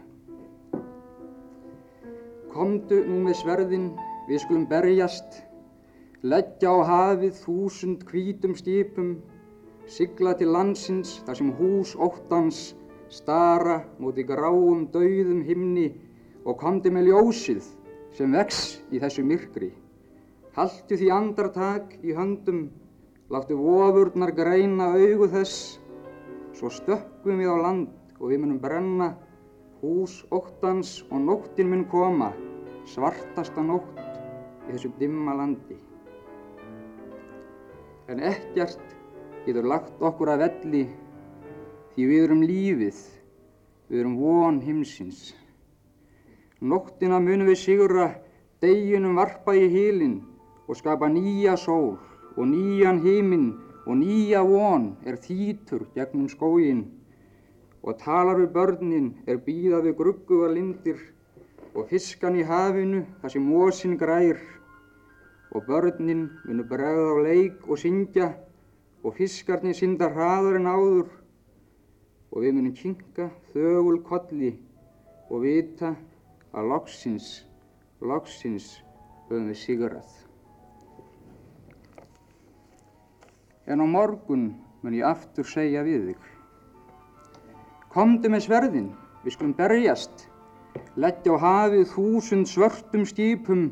[2.53, 3.89] Komdu nú með sverðin,
[4.29, 5.43] við skulum berjast,
[6.27, 9.17] leggja á hafið þúsund hvítum skipum,
[9.87, 12.73] sigla til landsins þar sem hús óttans
[13.09, 15.89] stara móti gráum dauðum himni
[16.45, 17.69] og komdu með ljósið
[18.17, 19.71] sem vex í þessu myrkri.
[20.59, 22.67] Haltu því andartak í höndum,
[23.31, 25.79] láttu vofurnar greina augu þess,
[26.57, 29.13] svo stökkum við á land og við munum brenna
[29.83, 32.33] hús óttans og nóttin mun koma,
[32.87, 34.01] svartasta nótt
[34.67, 35.77] í þessu dimma landi.
[38.09, 38.83] En ekkert
[39.47, 40.83] getur lagt okkur að velli
[41.95, 42.99] því við erum lífið,
[43.89, 45.33] við erum von himsins.
[46.59, 48.11] Nóttina munum við sigura,
[48.59, 50.19] deginum varpa í hílinn
[50.67, 51.95] og skapa nýja sól
[52.35, 53.53] og nýjan heiminn
[53.87, 56.85] og nýja von er þýtur gegnum skóginn
[57.83, 61.01] og talar við börnin er býða við gruggugar lindir
[61.75, 64.41] og fiskan í hafinu þar sem mósin grær.
[65.55, 68.33] Og börnin munu bregða á leik og syngja
[69.05, 71.11] og fiskarnir synda hraður en áður.
[72.33, 74.53] Og við munum kynka þögul kolli
[75.31, 75.95] og vita
[76.53, 77.29] að loksins,
[78.01, 78.75] loksins
[79.29, 80.11] höfum við sigrað.
[83.69, 84.51] En á morgun
[84.83, 86.29] mun ég aftur segja við þig
[87.89, 88.89] Komdu með sverðin,
[89.25, 90.27] við skulum berjast,
[91.01, 93.63] leggja á hafið þúsund svörtum skipum,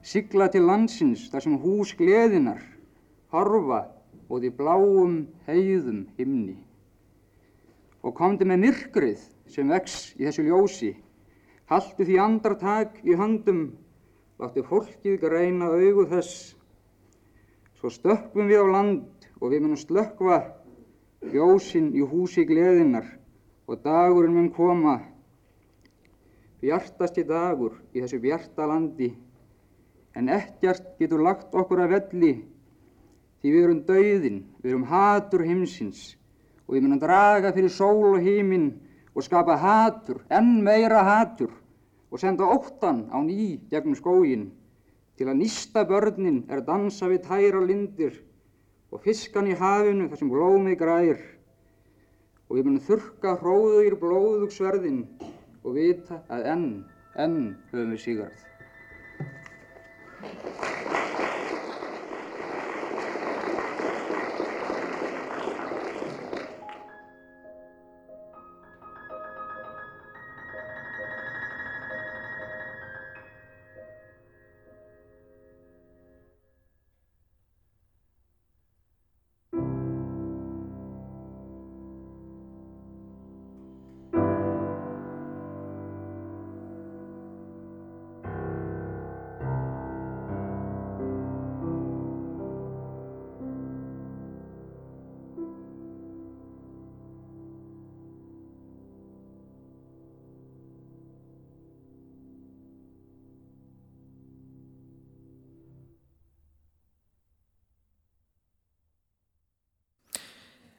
[0.00, 2.62] sigla til landsins þar sem hús gleðinar,
[3.34, 3.82] horfa
[4.30, 6.54] og því bláum heiðum himni.
[8.00, 10.90] Og komdu með myrkrið sem vex í þessu ljósi,
[11.68, 13.60] haldu því andartak í höndum,
[14.40, 16.56] láttu fólkið greina augu þess.
[17.76, 20.40] Svo stökkum við á land og við munum slökva
[21.28, 23.12] ljósin í húsi gleðinar
[23.66, 25.00] og dagurinn mun koma,
[26.62, 29.10] bjartasti dagur í þessu bjarta landi,
[30.16, 32.32] en ekkert getur lagt okkur að velli,
[33.42, 36.14] því við erum dauðin, við erum hatur heimsins.
[36.66, 38.72] Og við munum draga fyrir sól og heiminn
[39.14, 41.52] og skapa hatur, enn meira hatur.
[42.10, 44.48] Og senda óttan á ný gegnum skógin
[45.18, 48.18] til að nýsta börnin er dansa við tæra lindir
[48.92, 51.22] og fiskan í hafinu þar sem blómið grær
[52.46, 55.00] og við munum þurka hróður blóðugsverðin
[55.66, 56.68] og vita að enn,
[57.18, 57.40] enn
[57.72, 58.44] höfum við sígarð.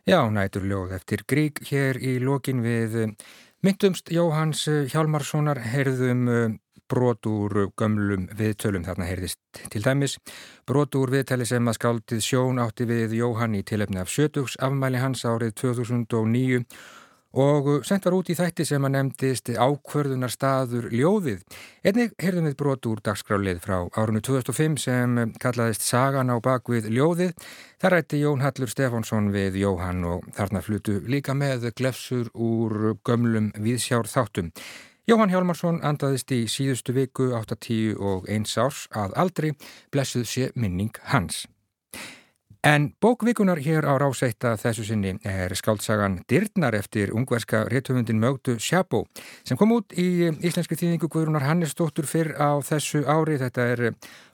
[0.07, 3.09] Já, næturljóð eftir Grík hér í lokin við eh,
[3.59, 6.53] myndumst Jóhans eh, Hjálmarssonar heyrðum eh,
[6.87, 8.85] brot úr gömlum viðtölum.
[8.87, 9.41] Þarna heyrðist
[9.73, 10.15] til dæmis
[10.63, 15.03] brot úr viðtali sem að skáldið sjón átti við Jóhann í tilefni af sjötugs afmæli
[15.03, 16.63] hans árið 2009
[17.35, 21.43] og sendt var út í þætti sem að nefndist ákvörðunar staður ljóðið.
[21.83, 27.33] Einnig heyrðum við brot úr dagskrálið frá árunnu 2005 sem kallaðist Sagan á bakvið ljóðið.
[27.81, 33.51] Þar rætti Jón Hallur Stefánsson við Jóhann og þarna flutu líka með glefsur úr gömlum
[33.57, 34.53] viðsjár þáttum.
[35.07, 39.53] Jóhann Hjálmarsson andaðist í síðustu viku 8-10 og 1 árs að aldrei
[39.93, 41.45] blessuð sé minning hans.
[42.67, 49.05] En bókvikunar hér á ráseitta þessu sinni er skáltsagan Dyrnar eftir ungverska réttöfundin Mögdu Sjabó
[49.47, 53.37] sem kom út í íslenski þýðingu Guðrunar Hannesdóttur fyrr á þessu ári.
[53.39, 53.83] Þetta er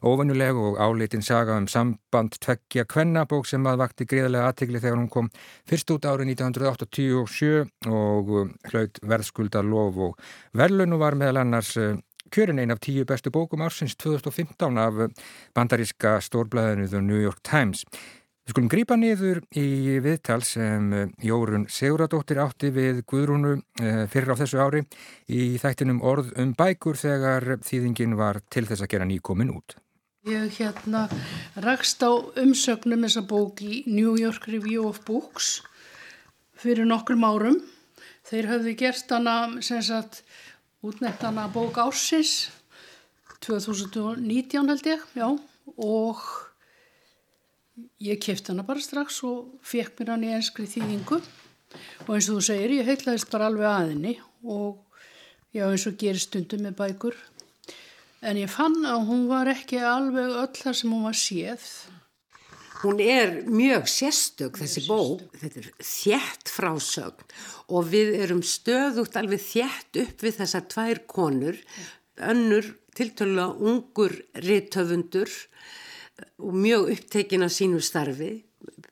[0.01, 5.11] ofannuleg og áleitin saga um samband tveggja kvennabók sem að vakti greiðlega aðtegli þegar hún
[5.13, 5.29] kom
[5.69, 8.33] fyrst út árið 1987 og
[8.71, 11.75] hlaut verðskulda lof og verðlun og var meðal annars
[12.33, 15.21] kjörin einn af tíu bestu bókum ársins 2015 af
[15.53, 17.85] bandaríska stórblæðinu The New York Times.
[18.43, 20.89] Við skulum grípa niður í viðtal sem
[21.23, 24.81] Jórun Seguradóttir átti við Guðrúnu eh, fyrir á þessu ári
[25.31, 29.77] í þættinum orð um bækur þegar þýðingin var til þess að gera nýkomin út.
[30.27, 31.05] Ég hérna
[31.63, 32.11] rakst á
[32.43, 35.61] umsögnum þessa bók í New York Review of Books
[36.59, 37.61] fyrir nokkrum árum.
[38.27, 40.25] Þeir hafði gert hana sem sagt
[40.83, 42.49] útnettana bók ársins
[43.39, 45.29] 2019 held ég, já,
[45.79, 46.27] og
[48.03, 51.19] ég kæfti hana bara strax og fekk mér hann í enskri þýðingu.
[52.05, 54.83] Og eins og þú segir, ég heitlaðist bara alveg aðinni og
[55.55, 57.17] já, eins og gerir stundum með bækur.
[58.23, 61.65] En ég fann að hún var ekki alveg öll þar sem hún var séð.
[62.83, 67.29] Hún er mjög sérstök þessi bók, þetta er þjætt frásögn
[67.71, 71.59] og við erum stöðugt alveg þjætt upp við þessar tvær konur,
[72.19, 72.67] önnur
[72.97, 75.31] tiltölu ungur rittöfundur
[76.39, 78.43] og mjög upptekin af sínu starfi,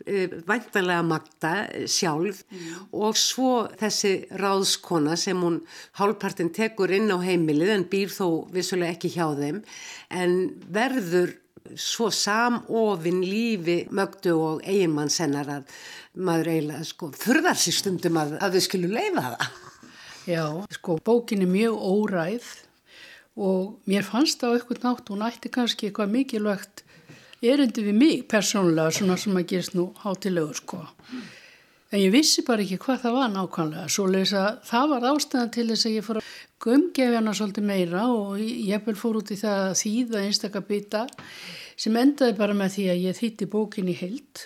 [0.05, 1.53] e, væntanlega Magda
[1.85, 2.87] sjálf mm.
[2.97, 5.61] og svo þessi ráðskona sem hún
[5.99, 9.61] hálfpartin tekur inn á heimilið en býr þó vissulega ekki hjá þeim
[10.09, 10.35] en
[10.73, 11.37] verður
[11.77, 15.75] svo samofinn lífi mögdu og eiginmann sennar að
[16.17, 19.45] maður eiginlega sko þurðar sér stundum að, að við skilum leifa það.
[20.29, 20.45] Já,
[20.77, 22.49] sko bókin er mjög óræð
[23.41, 26.83] og mér fannst á eitthvað nátt, hún ætti kannski eitthvað mikilvægt
[27.41, 30.81] erindi við mig persónulega svona sem að gerist nú hátilegur sko.
[31.91, 35.53] En ég vissi bara ekki hvað það var nákvæmlega, svo leiðis að það var ástæðan
[35.55, 39.33] til þess að ég fór að gumgefi hana svolítið meira og ég vel fór út
[39.33, 41.01] í það að þýða einstakar bytta
[41.75, 44.45] sem endaði bara með því að ég þýtti bókin í heilt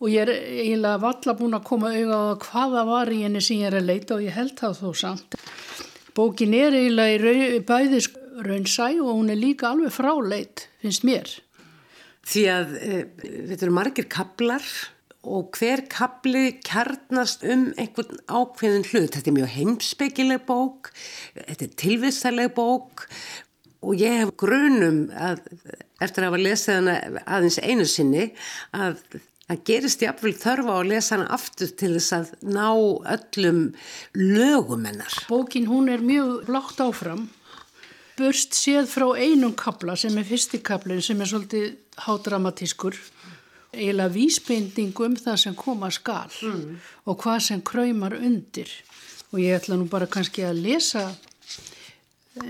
[0.00, 3.60] og ég er eiginlega valla búin að koma auða á hvaða var í henni sem
[3.60, 5.36] ég er að leita og ég held það þó samt.
[6.16, 8.08] Bókin er eiginlega í bæðis
[8.46, 11.28] raunsæ og hún er líka alveg fráleit, finnst mér.
[12.30, 13.02] Því að e,
[13.50, 14.66] þetta eru margir kablar
[15.20, 19.14] og hver kabli kjarnast um einhvern ákveðin hlut.
[19.16, 20.92] Þetta er mjög heimsbyggileg bók,
[21.36, 23.06] þetta er tilvistarleg bók
[23.80, 25.42] og ég hef grunum að
[26.00, 28.30] eftir að hafa lesið hana aðeins einu sinni
[28.76, 29.00] að
[29.50, 32.68] það gerist jáfnvel þörfa á að lesa hana aftur til þess að ná
[33.16, 33.62] öllum
[34.16, 35.16] lögum hennar.
[35.28, 37.26] Bókin hún er mjög blátt áfram
[38.20, 41.66] börst séð frá einum kabla sem er fyrstikablin sem er svolítið
[42.04, 42.98] hádramatískur
[43.72, 46.78] eiginlega vísbendingum það sem koma skal mm.
[47.06, 48.70] og hvað sem kræmar undir
[49.30, 51.08] og ég ætla nú bara kannski að lesa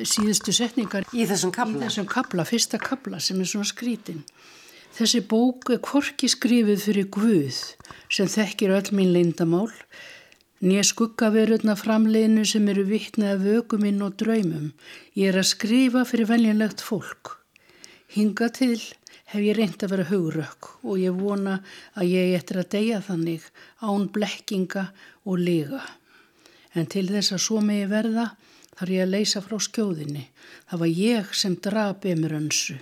[0.04, 4.22] síðustu setningar í þessum kabla, í þessum kabla fyrsta kabla sem er svona skrítin.
[4.96, 7.60] Þessi bók er korki skrifið fyrir Guð
[8.10, 9.70] sem þekkir öll mín leindamál,
[10.60, 14.72] nýja skuggaverurna framleginu sem eru vittnað af vökuminn og draumum.
[15.16, 17.38] Ég er að skrifa fyrir veljanlegt fólk.
[18.12, 18.76] Hinga til
[19.30, 21.60] hef ég reynd að vera hugrökk og ég vona
[21.94, 23.46] að ég eftir að deyja þannig
[23.80, 24.84] án blekkinga
[25.24, 25.80] og liga.
[26.74, 28.26] En til þess að svo megi verða
[28.76, 30.26] þar ég að leysa frá skjóðinni.
[30.68, 32.76] Það var ég sem drap emir önsu.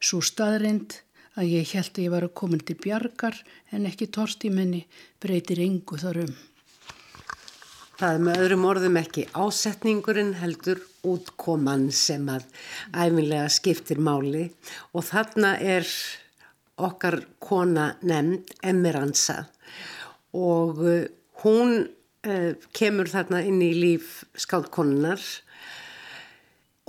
[0.00, 1.00] Svo staðrind
[1.34, 3.38] að ég held að ég var að koma til bjargar
[3.74, 4.08] en ekki
[4.50, 4.86] menni
[5.20, 6.53] breytir yngu þar um.
[7.94, 12.48] Það er með öðrum orðum ekki ásetningurinn heldur útkoman sem að
[12.90, 14.48] æfinlega skiptir máli.
[14.98, 15.86] Og þarna er
[16.74, 19.44] okkar kona nefnd Emiransa
[20.34, 21.04] og uh,
[21.44, 21.84] hún
[22.26, 25.22] uh, kemur þarna inn í líf skáldkonunnar.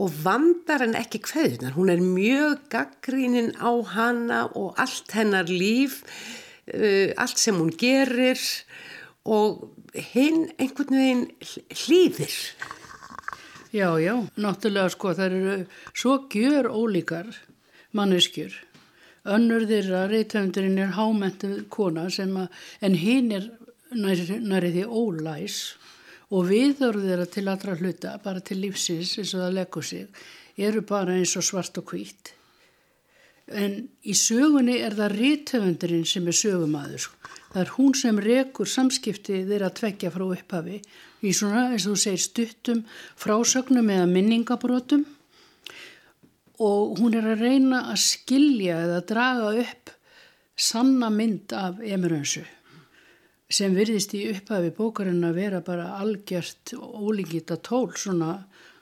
[0.02, 1.78] Og vandar henn ekki hverjunar.
[1.78, 6.02] Hún er mjög gaggrínin á hana og allt hennar líf,
[6.74, 8.42] uh, allt sem hún gerir.
[9.30, 9.70] Og
[10.12, 11.26] hinn einhvern veginn
[11.84, 12.36] hlýðir.
[13.76, 15.56] Já, já, náttúrulega sko það eru
[15.92, 17.32] svo gjör ólíkar
[17.96, 18.54] manneskjur.
[19.26, 22.48] Önnur þeirra reytöndurinn er hámentuð kona sem að,
[22.86, 23.50] en hinn er
[23.96, 25.58] næri því ólæs
[26.30, 30.08] og viðhörðu þeirra til allra hluta, bara til lífsins eins og það leggur sig,
[30.58, 32.34] eru bara eins og svart og hvít.
[33.46, 37.10] En í sögunni er það rítöfundurinn sem er sögumadur.
[37.56, 40.82] Það er hún sem rekur samskipti þeirra tvekja frá upphafi
[41.24, 42.82] í svona, eins og þú segir, stuttum
[43.16, 45.06] frásögnum eða minningabrótum
[46.60, 49.94] og hún er að reyna að skilja eða draga upp
[50.68, 52.44] sanna mynd af Emerönsu
[53.48, 58.34] sem virðist í upphafi bókarinn að vera bara algjört ólíkita tól svona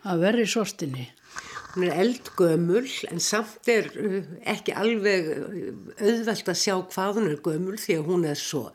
[0.01, 1.05] að verri sortinni.
[1.73, 4.19] Hún er eldgömul en samt er uh,
[4.53, 8.67] ekki alveg uh, auðvelt að sjá hvað hún er gömul því að hún er svo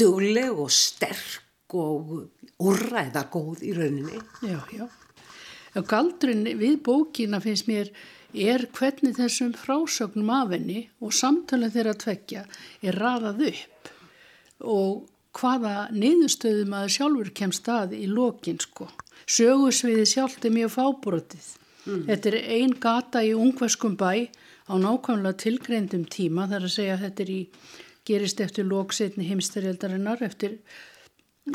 [0.00, 2.14] dugleg og sterk og
[2.60, 4.22] úrræða góð í rauninni.
[4.42, 4.88] Já, já.
[5.78, 7.92] Og galdurinn við bókina finnst mér
[8.34, 12.42] er hvernig þessum frásögnum af henni og samtalið þeirra tvekja
[12.82, 13.92] er raðað upp
[14.60, 18.88] og hvaða niðurstöðum að sjálfur kemst að í lokin sko.
[19.30, 21.48] Sögusviði sjálft er mjög fábrotið.
[21.86, 22.04] Mm.
[22.08, 24.28] Þetta er ein gata í ungverskum bæ
[24.70, 27.40] á nákvæmlega tilgreindum tíma þar að segja að þetta í
[28.06, 30.58] gerist eftir lóksetni heimstærialdarinnar eftir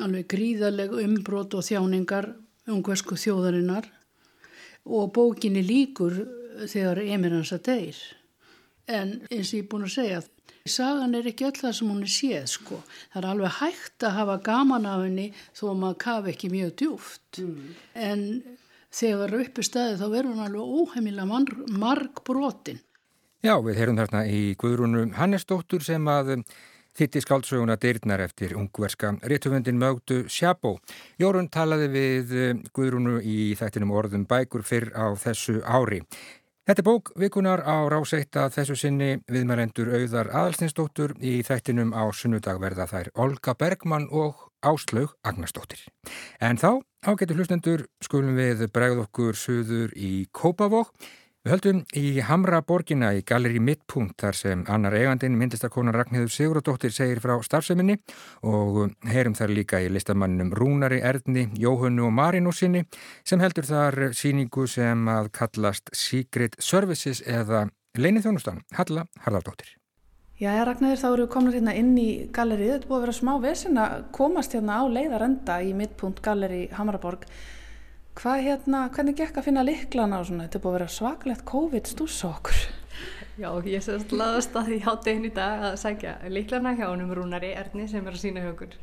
[0.02, 2.32] alveg gríðaleg umbrot og þjáningar
[2.72, 3.88] ungversku þjóðarinnar
[4.86, 6.24] og bókinni líkur
[6.70, 8.00] þegar Emir hans að deyr.
[8.86, 10.24] En eins og ég er búin að segja
[10.66, 12.78] Sagan er ekki öll það sem hún er séð sko.
[13.14, 16.72] Það er alveg hægt að hafa gaman af henni þó að maður kafi ekki mjög
[16.82, 17.40] djúft.
[17.42, 17.68] Mm.
[18.08, 18.24] En
[18.96, 22.80] þegar uppi staði þá verður hún alveg óheimilega marg brotin.
[23.46, 26.40] Já, við heyrum þarna í Guðrúnu Hannesdóttur sem að
[26.96, 30.78] þitti skáldsöguna dyrnar eftir ungverska réttufundin mögdu Sjabó.
[31.20, 32.34] Jórun talaði við
[32.74, 36.02] Guðrúnu í þættinum orðum bækur fyrr á þessu ári.
[36.66, 42.10] Þetta er bók vikunar á ráseitt að þessu sinni viðmælendur auðar aðalstinsdóttur í þættinum á
[42.10, 45.86] sunnudag verða þær Olga Bergmann og Áslaug Agnarsdóttir.
[46.42, 50.92] En þá, ágættu hlustendur, skulum við bregð okkur suður í Kópavók
[51.46, 56.96] Við höldum í Hamra borgina í Galeri Midpunkt þar sem annar eigandin myndistarkonan Ragnhildur Siguradóttir
[56.96, 58.00] segir frá starfseminni
[58.50, 62.88] og heyrum þar líka í listamannum Rúnari Erdni, Jóhönnu og Marinúsinni
[63.22, 69.76] sem heldur þar síningu sem að kallast Secret Services eða Leinið þjónustan, Halla Harðardóttir.
[70.36, 72.72] Já, Ragnhildur, þá eru við komin hérna inn í galerið.
[72.74, 77.24] Þetta búið að vera smá vesen að komast hérna á leiðarenda í Midpunkt Galeri Hamraborg.
[78.20, 82.34] Hvað hérna, hvernig gekk að finna liklana og svona, þetta búið að vera svaklegt COVID-stúsa
[82.34, 82.60] okkur?
[83.40, 87.54] Já, ég sérst laðast að því háttegin í dag að sækja liklana hjá húnum Rúnari
[87.56, 88.76] Erni sem er að sína okkur.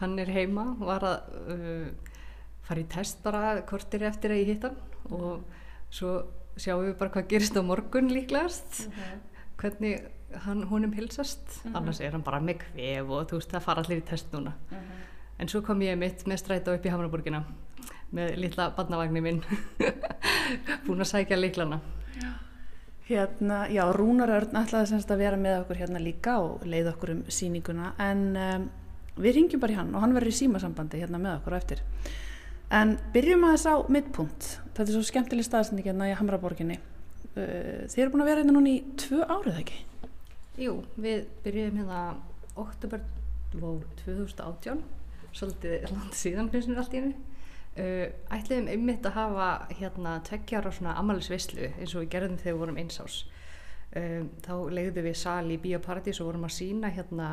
[0.00, 2.18] Hann er heima, var að uh,
[2.64, 4.80] fara í test bara kortir eftir að ég hitt hann
[5.12, 5.44] og
[5.92, 6.16] svo
[6.56, 9.00] sjáum við bara hvað gerist á morgun líklegast, uh mhm.
[9.04, 9.48] -huh.
[9.60, 10.12] hvernig
[10.44, 11.72] hann, húnum hilsast, mhm.
[11.72, 11.76] -huh.
[11.78, 14.52] annars er hann bara með kvef og þú veist það fara allir í test núna.
[14.70, 14.76] -huh.
[15.38, 17.44] En svo kom ég mitt með stræta upp í Hamraborgina
[18.14, 19.42] með litla badnavagni minn
[20.86, 21.80] búin að sækja liklana
[22.20, 22.30] já.
[23.08, 27.14] Hérna, já, Rúnar Örn ætlaði semst að vera með okkur hérna líka og leið okkur
[27.16, 28.68] um síninguna en um,
[29.20, 31.82] við ringjum bara í hann og hann verður í símasambandi hérna með okkur eftir
[32.74, 37.84] en byrjum að þess á middpunkt þetta er svo skemmtileg staðsending hérna í Hamraborginni uh,
[37.90, 39.82] þið eru búin að vera hérna núna í tvö árið ekki?
[40.54, 42.00] Jú, við byrjum hérna
[42.54, 43.02] oktober
[43.54, 44.82] 2018
[45.34, 47.30] svolítið langt síðan finnst mér allt í henni
[47.74, 52.52] Uh, ætliðum einmitt að hafa hérna tveggjar á svona amalisvislu eins og við gerðum þegar
[52.52, 53.16] við vorum einsás
[53.98, 57.30] um, þá legðum við sal í Bíoparadís og vorum að sína hérna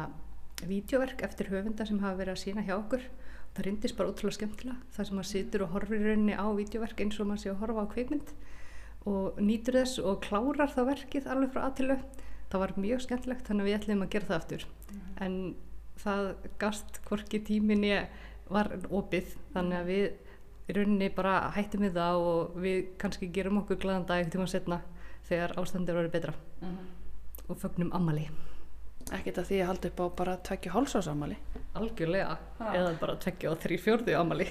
[0.66, 3.06] vídeoverk eftir höfunda sem hafa verið að sína hjá okkur.
[3.54, 4.80] Það rindist bara útrúlega skemmtilega.
[4.96, 7.86] Það sem maður situr og horfir rauninni á vídeoverk eins og maður sé að horfa
[7.86, 8.34] á kveikmynd
[9.12, 12.02] og nýtur þess og klárar það verkið alveg frá aðtilu
[12.52, 15.02] það var mjög skemmtilegt þannig að við ætliðum að gera það aftur mm.
[15.26, 15.38] en
[16.02, 16.28] það
[16.62, 17.96] gast hvorki tíminni
[18.52, 20.06] var opið þannig að við
[20.72, 24.54] í rauninni bara hættum við það og við kannski gerum okkur glæðan dag eftir maður
[24.56, 24.80] setna
[25.28, 26.72] þegar ástandir verður betra mhm.
[26.72, 27.50] -huh.
[27.50, 28.30] og fögnum ammali
[29.12, 31.38] Ekkert að því að halda upp á bara tveggja hálsás ammali
[31.74, 32.74] Algjörlega, ha.
[32.76, 34.48] eða bara tveggja og þrý fjörðu ammali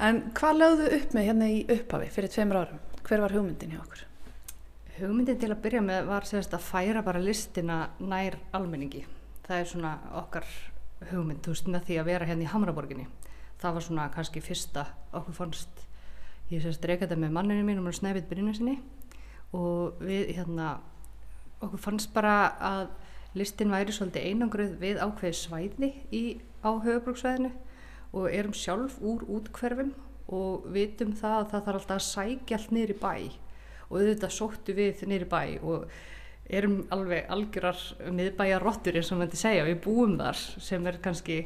[0.00, 2.80] En hvað lögðu upp með hérna í upphafi fyrir tveimur árum?
[3.04, 4.09] Hver var hugmyndin hjá okkur?
[5.00, 9.06] Hugmyndin til að byrja með var sérst að færa bara listina nær almenningi.
[9.46, 10.48] Það er svona okkar
[11.08, 13.06] hugmynd, þú veist, með því að vera hérna í Hamraborginni.
[13.62, 14.84] Það var svona kannski fyrsta
[15.16, 15.82] okkur fannst
[16.50, 18.76] ég sérst reyka þetta með manninu mín og snæfið byrjina sinni
[19.56, 20.70] og við hérna
[21.62, 22.88] okkur fannst bara að
[23.38, 26.24] listin væri svolítið einangruð við ákveði svæði í,
[26.66, 27.52] á höfubrúksvæðinu
[28.10, 29.94] og erum sjálf úr útkverfum
[30.30, 33.14] og vitum það að það þarf alltaf að sækja allt niður í bæ
[33.90, 35.90] og auðvitað sóttu við í bæ og
[36.50, 37.78] erum alveg algjörar
[38.10, 41.44] miðbæjar rottur eins og maður til segja, við búum þar sem er kannski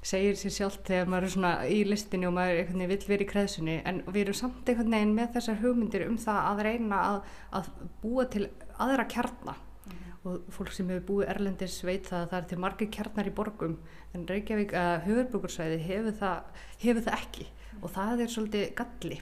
[0.00, 3.78] segir sér sjálf þegar maður er svona í listinu og maður vill vera í kreðsunni
[3.88, 7.18] en við erum samt einhvern veginn með þessar hugmyndir um það að reyna að,
[7.58, 7.68] að
[8.00, 8.46] búa til
[8.80, 10.14] aðra kjarnar mm -hmm.
[10.30, 13.36] og fólk sem hefur búið erlendis veit það að það er til margir kjarnar í
[13.40, 13.76] borgum
[14.14, 16.40] en Reykjavík að höfurbrukursvæði hefur það,
[16.78, 17.84] hefur það ekki -hmm.
[17.84, 19.20] og það er svolítið galli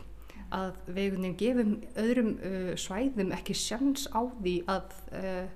[0.54, 5.46] að við gefum öðrum uh, svæðum ekki sjans á því að uh,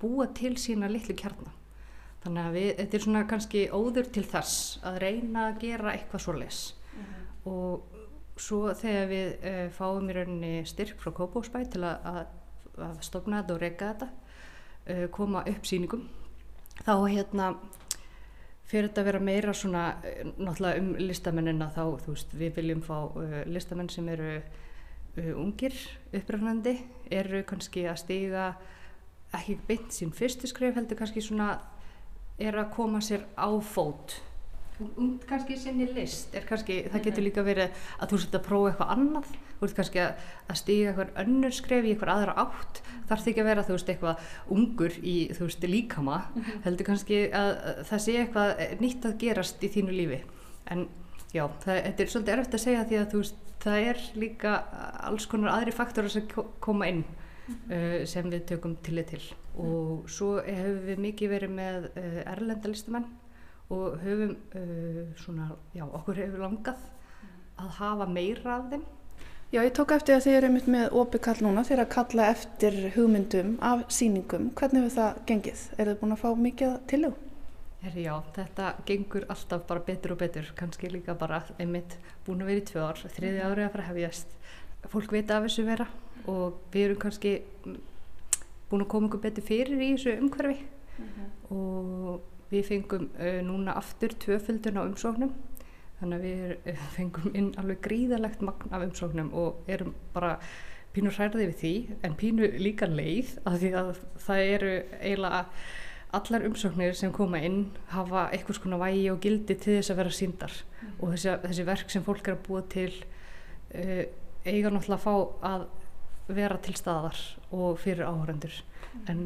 [0.00, 1.54] búa til sína litlu kjarnar.
[2.22, 6.24] Þannig að við, þetta er svona kannski óður til þess að reyna að gera eitthvað
[6.24, 7.52] svo les uh -huh.
[7.52, 7.96] og
[8.38, 9.30] svo þegar við
[9.74, 12.26] fáum í rauninni styrk frá Kópásbæ til að, að,
[12.86, 14.08] að stopna þetta og reyka þetta,
[15.10, 16.08] koma upp síningum,
[16.86, 17.54] þá hérna
[18.68, 19.84] fyrir þetta að vera meira svona
[20.36, 22.96] náttúrulega um listamennina þá þú veist við viljum fá
[23.48, 24.32] listamenn sem eru
[25.38, 25.74] ungir
[26.14, 26.76] uppröfnandi,
[27.10, 28.44] eru kannski að stiga
[29.34, 31.56] ekki beint sín fyrstu skrif heldur kannski svona
[32.38, 34.20] er að koma sér á fót.
[34.78, 38.92] Um, kannski sinni list kannski, það getur líka verið að þú setja að prófa eitthvað
[38.94, 42.80] annað þú veist kannski að, að stíga eitthvað önnur skref í eitthvað aðra átt.
[43.08, 46.18] Þarf því ekki að vera þú veist eitthvað ungur í þú veist líkama.
[46.18, 46.62] Mm -hmm.
[46.64, 50.22] heldur kannski að, að það sé eitthvað nýtt að gerast í þínu lífi.
[50.70, 50.88] En
[51.32, 54.56] já, það, þetta er svolítið erfitt að segja því að þú veist það er líka
[55.08, 56.28] alls konar aðri faktorar sem
[56.60, 58.00] koma inn mm -hmm.
[58.00, 59.22] uh, sem við tökum til til.
[59.56, 63.06] Og svo hefur við mikið verið með uh, erlenda listumenn
[63.70, 66.76] og höfum uh, svona, já, okkur hefur langað
[67.58, 68.84] að hafa meira af þeim
[69.48, 72.24] Já, ég tók eftir að þið eru einmitt með opið kall núna þegar að kalla
[72.34, 74.50] eftir hugmyndum af síningum.
[74.58, 75.62] Hvernig hefur það gengið?
[75.78, 77.10] Er þið búin að fá mikið til þú?
[77.96, 81.96] Já, þetta gengur alltaf bara betur og betur, kannski líka bara einmitt
[82.26, 84.36] búin að vera í tvö ár, þriði ári að fara hefjast.
[84.92, 85.88] Fólk veit af þessu vera
[86.28, 87.34] og við erum kannski
[88.68, 91.08] búin að koma ykkur betur fyrir í þessu umhverfi mhm.
[91.08, 91.56] -huh.
[91.56, 95.32] og við fengum uh, núna aftur tvöföldun á umsóknum
[96.00, 100.36] þannig að við fengum inn alveg gríðalegt magn af umsóknum og erum bara
[100.94, 101.74] pínu hræðið við því
[102.06, 103.90] en pínu líka leið að því að
[104.24, 105.42] það eru eiginlega
[106.16, 107.58] allar umsóknir sem koma inn
[107.92, 110.94] hafa einhvers konar vægi og gildi til þess að vera síndar mm.
[110.96, 114.04] og þessi, þessi verk sem fólk er að búa til uh,
[114.48, 115.14] eiga náttúrulega að fá
[115.50, 115.66] að
[116.38, 117.20] vera til staðar
[117.52, 119.04] og fyrir áhörandur mm.
[119.12, 119.22] en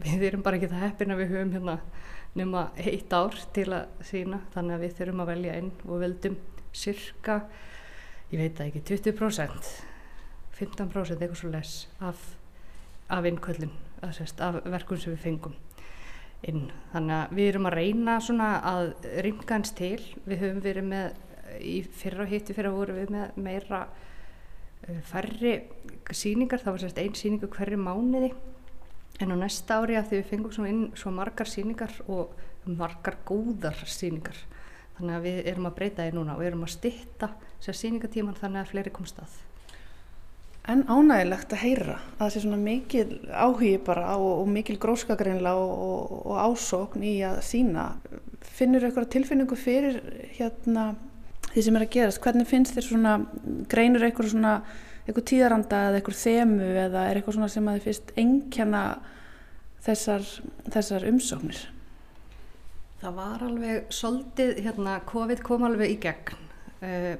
[0.00, 1.76] við erum bara ekki það heppin að við höfum hérna
[2.36, 6.38] nema eitt ár til að sína þannig að við þurfum að velja inn og veldum
[6.76, 7.40] cirka,
[8.32, 9.70] ég veit ekki 20%
[10.56, 12.22] 15% eitthvað svo les af,
[13.12, 13.72] af innköllin,
[14.02, 15.56] af verkum sem við fengum
[16.46, 16.70] inn.
[16.92, 18.90] Þannig að við erum að reyna svona að
[19.24, 23.40] ringa hans til, við höfum verið með í fyrra hitti fyrir að voru við með
[23.44, 23.86] meira
[24.86, 25.54] Eh, færri
[26.14, 28.28] síningar, það var sérst einn síningu hverju mánuði
[29.20, 32.36] en á næsta ári að því við fengum svona inn svo margar síningar og
[32.66, 34.38] margar góðar síningar
[34.96, 37.30] þannig að við erum að breyta því núna og erum að stitta
[37.62, 39.34] sér síningatíman þannig að fleiri komst að.
[40.66, 45.60] En ánægilegt að heyra að það sé svona mikil áhugi bara og, og mikil gróskagreinlega
[45.62, 47.84] og, og, og ásókn í að sína
[48.56, 50.00] finnur þú eitthvað tilfinningu fyrir
[50.34, 50.88] hérna
[51.52, 53.14] því sem er að gerast, hvernig finnst þér svona
[53.70, 54.56] greinur eitthvað svona
[55.06, 58.82] eitthvað tíðaranda eða eitthvað þemu eða er eitthvað svona sem að þið finnst engkjana
[59.86, 60.28] þessar,
[60.74, 61.62] þessar umsóknir
[62.96, 66.38] Það var alveg soldið, hérna COVID kom alveg í gegn
[66.82, 67.10] uh,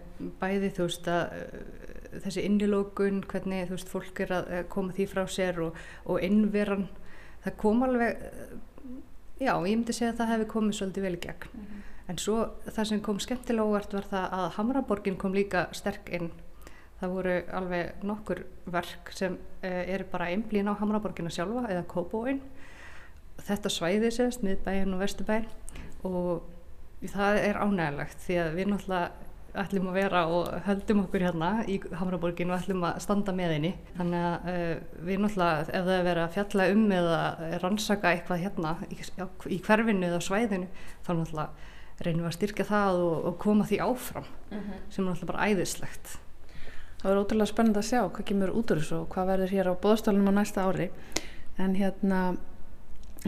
[0.41, 5.09] bæði þú veist að uh, þessi innilókun, hvernig þú veist fólk er að koma því
[5.11, 5.76] frá sér og,
[6.09, 6.87] og innveran,
[7.45, 8.22] það kom alveg
[9.37, 11.84] já, ég myndi segja að það hefði komið svolítið vel í gegn mm -hmm.
[12.07, 16.30] En svo það sem kom skemmtilega óvart var það að Hamraborgin kom líka sterk inn.
[17.01, 18.43] Það voru alveg nokkur
[18.73, 22.41] verk sem uh, eru bara einblín á Hamraborgina sjálfa eða Kóbóin.
[23.47, 25.49] Þetta svæði sést, miðbæin og vestubæin
[26.07, 26.47] og
[27.13, 29.11] það er ánægilegt því að við náttúrulega
[29.57, 33.75] ætlum að vera og höldum okkur hérna í Hamraborgin og ætlum að standa með henni.
[33.97, 34.75] Þannig að uh,
[35.11, 37.23] við náttúrulega, ef það er verið að fjalla um eða
[37.63, 39.01] rannsaka eitthvað hérna í,
[39.53, 40.69] í hverfinu eða svæðinu,
[41.05, 41.75] þá náttúrulega
[42.05, 44.71] reynum við að styrka það og, og koma því áfram uh mhm.
[44.71, 44.81] -huh.
[44.91, 46.19] sem er alltaf bara æðislegt
[47.07, 49.69] Það verður ótrúlega spennend að sjá hvað kemur út úr þessu og hvað verður hér
[49.71, 50.87] á bóðstólunum á næsta ári
[51.63, 52.23] en hérna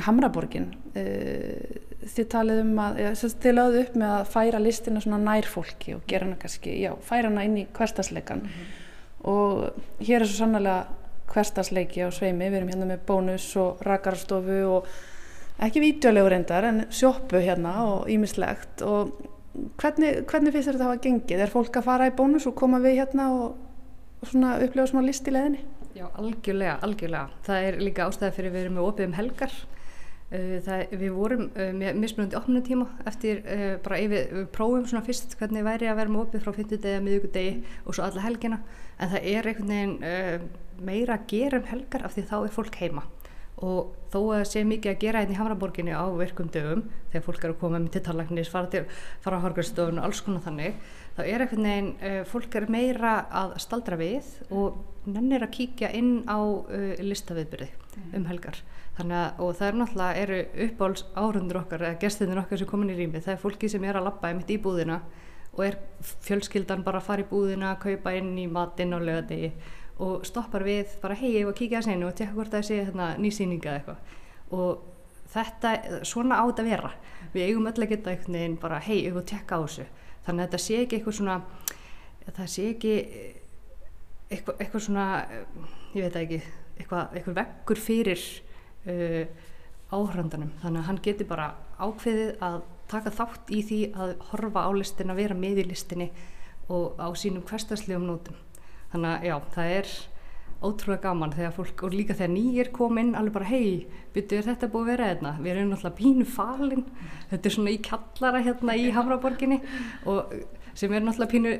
[0.02, 5.20] Hamraborgin uh, þið talið um að ja, þið laðið upp með að færa listina svona
[5.22, 8.58] nær fólki og gera hana kannski, já, færa hana inn í hverstasleikan mhm.
[8.58, 9.30] -huh.
[9.30, 10.80] og hér er svo sannlega
[11.30, 14.90] hverstasleiki á sveimi, við erum hérna með bónus og rakarstofu og
[15.62, 19.14] ekki vítjulegur reyndar en sjóppu hérna og ímislegt og
[19.78, 21.40] hvernig, hvernig finnst þetta að hafa gengið?
[21.40, 23.56] Er fólk að fara í bónus og koma við hérna og,
[24.20, 25.64] og svona upplifa smá list í leðinni?
[25.96, 27.42] Já, algjörlega, algjörlega.
[27.46, 29.58] Það er líka ástæði fyrir við erum með opið um helgar.
[30.28, 34.84] Uh, það, við vorum uh, með mismunandi opnum tíma eftir uh, bara yfir, við prófum
[34.84, 37.54] svona fyrst hvernig væri að vera með opið frá 50 degi að miðugudegi
[37.86, 38.58] og svo alla helgina
[38.98, 40.50] en það er einhvern veginn
[40.84, 43.06] meira að gera um helgar af því þá er fólk heima
[43.64, 47.46] og þó að sé mikið að gera hérna í Hamraborginni á virkum dögum þegar fólk
[47.46, 48.84] eru að koma með tittarlagnis, fara,
[49.24, 50.76] fara á harkarstofun og alls konar þannig
[51.18, 55.90] þá er eitthvað neginn, uh, fólk er meira að staldra við og nennir að kíkja
[55.98, 58.10] inn á uh, listaviðbyrði mm.
[58.20, 58.60] um helgar.
[58.98, 62.92] Þannig að, og það er náttúrulega, eru uppáhalds áhundur okkar, eða gestinir okkar sem komin
[62.94, 65.00] í rými, það er fólki sem er að lappa einmitt í búðina
[65.54, 65.78] og er
[66.26, 69.52] fjölskyldan bara að fara í búðina, kaupa inn í matinn á lögadegi
[70.02, 72.66] og stoppar við bara hei, ég var að kíkja að segna og tekka hvort það
[72.68, 74.12] sé hérna, nýsýninga eða eitthvað.
[74.54, 74.84] Og
[75.32, 75.72] þetta,
[76.06, 76.92] svona á þetta vera.
[77.32, 79.88] Við eigum öll að geta veginn bara hei, ég var að tekka á þessu
[80.28, 81.36] þannig að þetta sé ekki eitthvað svona
[82.28, 82.94] það sé ekki
[84.28, 85.06] eitthvað, eitthvað svona
[85.96, 86.40] ég veit ekki,
[86.76, 88.24] eitthvað, eitthvað vekkur fyrir
[88.88, 89.22] uh,
[89.88, 92.58] áhrandanum þannig að hann getur bara ákveðið að
[92.88, 96.08] taka þátt í því að horfa á listin að vera með í listinni
[96.72, 98.36] og á sínum hverstaslegum nótum.
[98.92, 99.92] Þannig að já, það er
[100.64, 104.48] ótrúlega gaman þegar fólk, og líka þegar nýjir kom inn alveg bara hei, byrju er
[104.48, 105.34] þetta búið að vera hérna?
[105.38, 106.84] Við erum náttúrulega pínu falin.
[107.30, 109.60] Þetta er svona í kallara hérna í Hamraborginni
[110.10, 110.34] og
[110.74, 111.54] sem er náttúrulega pínu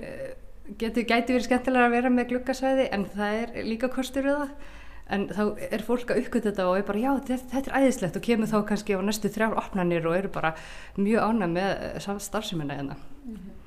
[0.81, 4.75] getur gæti verið skemmtilega að vera með glukkasvæði en það er líka kostur við það.
[5.09, 8.19] En þá er fólk að uppgöta þetta og er bara já þetta, er æðislegt.
[8.19, 10.53] Og kemur þá kannski á næstu þrjár opnarnir og eru bara
[10.99, 12.99] mjög ánæg með starfseminna hérna.
[13.25, 13.58] Mm -hmm.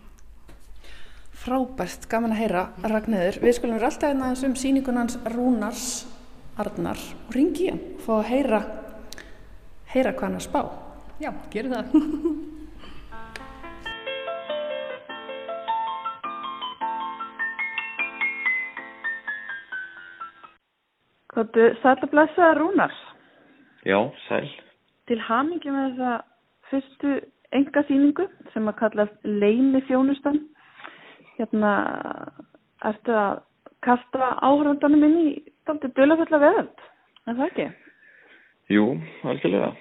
[1.41, 5.85] Frábært, gaman að heyra Ragnæður, við skulum vera alltaf hérna um síningunans Rúnars
[6.61, 8.59] Arnar og ringi hann og fá að heyra
[9.89, 10.61] heyra hvað hann að spá
[11.17, 12.51] Já, gerum það
[21.31, 22.97] Kvotu sæl að blessa Rúnars.
[23.87, 24.49] Já, sæl.
[25.07, 26.15] Til hamingi með þessa
[26.69, 27.13] fyrstu
[27.55, 30.41] enga síningu sem að kallast Leini þjónustan.
[31.37, 31.71] Hérna
[32.89, 33.41] ertu að
[33.85, 35.29] kasta áhrandanum inn í
[35.67, 36.83] daltið dölafölla veðöld,
[37.27, 37.67] er það ekki?
[38.71, 38.85] Jú,
[39.27, 39.71] algjörlega.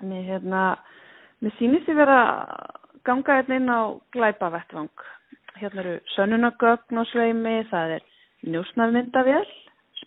[0.00, 0.62] Þannig hérna,
[1.44, 2.20] mér sýnist ég vera
[3.04, 3.80] ganga hérna inn á
[4.16, 5.04] glæpavettvang.
[5.60, 8.06] Hérna eru sönnunagögn og sveimi, það er
[8.48, 9.44] njósnarmyndavél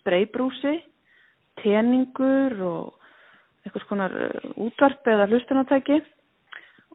[0.04, 0.78] spreybrúsi,
[1.62, 3.04] teningur og
[3.64, 6.00] eitthvað skonar uh, útvarp eða hlustunatæki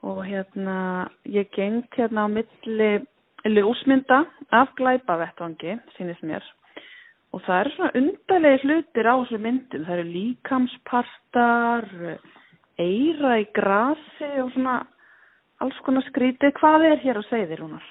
[0.05, 2.91] og hérna ég gengt hérna á milli
[3.47, 6.43] ljósmynda af glæpavettvangi, sínist mér
[7.33, 11.89] og það eru svona undarlega hlutir á þessu myndum, það eru líkamspartar,
[12.81, 14.79] eira í grasi og svona
[15.61, 16.55] alls konar skrítið.
[16.57, 17.89] Hvað er hér að segja þér, Rúnar?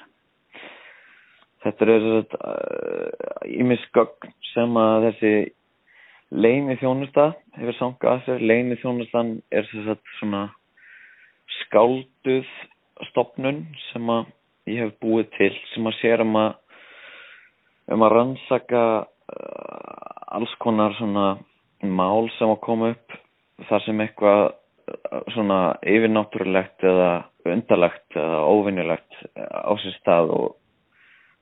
[1.63, 2.03] Þetta er
[3.59, 5.33] ímisgögn uh, sem að þessi
[6.31, 8.45] leini þjónusta hefur sangað að sér.
[8.51, 9.71] Leini þjónustan er
[10.19, 10.49] svona
[11.63, 12.51] skálduð
[13.13, 14.27] stopnun sem að
[14.69, 16.53] ég hef búið til sem að sér um að,
[17.95, 21.27] um að rannsaka uh, alls konar svona
[21.83, 23.19] mál sem að koma upp
[23.69, 27.11] þar sem eitthvað uh, svona yfirnáttúrulegt eða
[27.49, 30.49] undarlegt eða óvinnilegt á sér stað og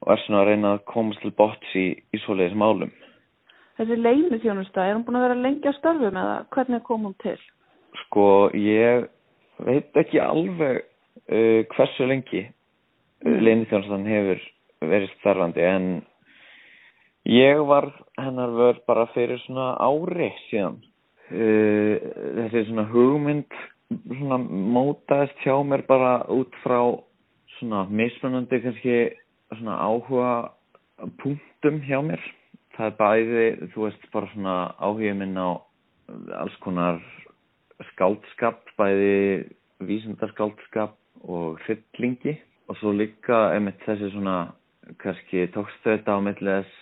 [0.04, 2.92] og er svona að reyna að komast til bots í, í svoleiðis málum.
[3.76, 7.16] Þessi leinu þjónusta, er hún búin að vera lengi á störfum eða hvernig kom hún
[7.22, 7.36] til?
[8.04, 9.08] Sko, ég
[9.66, 12.46] veit ekki alveg uh, hversu lengi
[13.26, 14.42] leinu þjónustan hefur
[14.86, 15.86] verið starfandi en
[17.26, 17.88] ég var
[18.20, 20.78] hennar vörð bara fyrir svona ári síðan.
[21.26, 21.96] Uh,
[22.52, 23.60] þessi svona hugmynd
[24.06, 24.38] svona
[24.76, 26.80] mótaðist hjá mér bara út frá
[27.58, 28.96] svona mismunandi kannski
[29.56, 30.32] svona áhuga
[31.22, 32.22] punktum hjá mér
[32.76, 35.48] það er bæði, þú veist, bara svona áhuga minn á
[36.38, 37.00] alls konar
[37.92, 39.46] skáldskap bæði
[39.86, 40.94] vísundarskáldskap
[41.26, 42.36] og hryllingi
[42.66, 44.36] og svo líka einmitt þessi svona
[45.02, 46.74] kannski tókstöðta á millið þess,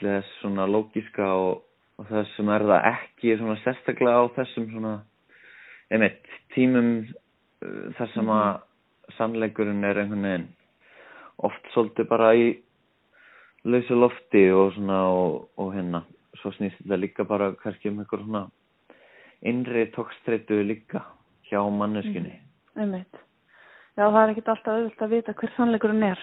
[0.00, 1.62] þess svona lógiska og,
[2.00, 4.94] og þessum er það ekki svona sérstaklega á þessum svona
[5.92, 8.50] einmitt tímum uh, þar sem að
[9.18, 10.50] sannleikurinn er einhvern veginn
[11.42, 12.46] oft svolítið bara í
[13.68, 16.04] lausa lofti og svona og, og hérna.
[16.40, 18.46] Svo snýst þetta líka bara kannski um einhver svona
[19.46, 21.04] innri tókstreitu líka
[21.50, 22.38] hjá manneskinni
[22.76, 23.04] mm,
[23.98, 26.20] Já það er ekkit alltaf auðvilt að vita hver sannleikurinn er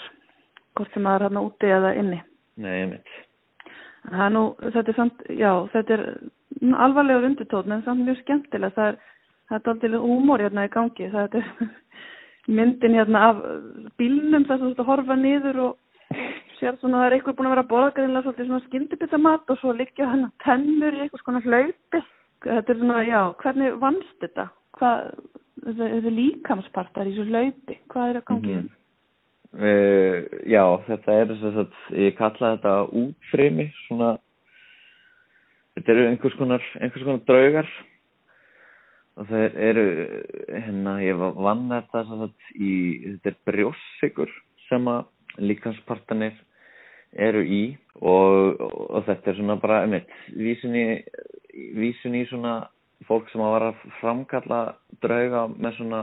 [0.77, 2.19] hvort sem það er hérna úti eða inni.
[2.59, 3.11] Nei, einmitt.
[4.09, 6.03] Það er nú, þetta er samt, já, þetta er
[6.85, 8.97] alvarlega undirtótt en samt mjög skemmtilega það er,
[9.49, 11.09] það er aldrei húmór hérna í gangi.
[11.13, 11.51] Það er
[12.59, 13.43] myndin hérna af
[14.01, 16.15] bílnum þess að horfa niður og
[16.59, 19.51] sér svona að það er eitthvað búin að vera að borða greinlega svolítið svona skyndibitamat
[19.53, 22.01] og svo liggja hann að tennur í eitthvað svona hlaupi.
[22.45, 24.47] Þetta er svona, já, hvernig vannst þetta?
[24.79, 25.13] Hvað,
[25.65, 28.57] þessi líkamspartar í svo hlaupi, hvað er að gangið?
[28.57, 29.67] Mm -hmm.
[29.67, 34.17] uh, já, þetta er þess að ég kalla þetta útfrimi svona
[35.75, 37.69] þetta eru einhvers konar einhvers konar draugar
[39.19, 39.85] og það eru
[40.47, 42.73] hérna ég vann þetta í
[43.05, 44.31] þetta er brjóssikur
[44.69, 45.05] sem að
[45.39, 46.35] líkanspartanir
[47.17, 47.63] eru í
[47.99, 50.85] og, og þetta er svona bara einmitt, vísun í,
[51.77, 52.69] vísun í svona
[53.07, 54.61] fólk sem að vara að framkalla
[55.03, 56.01] drauga með svona,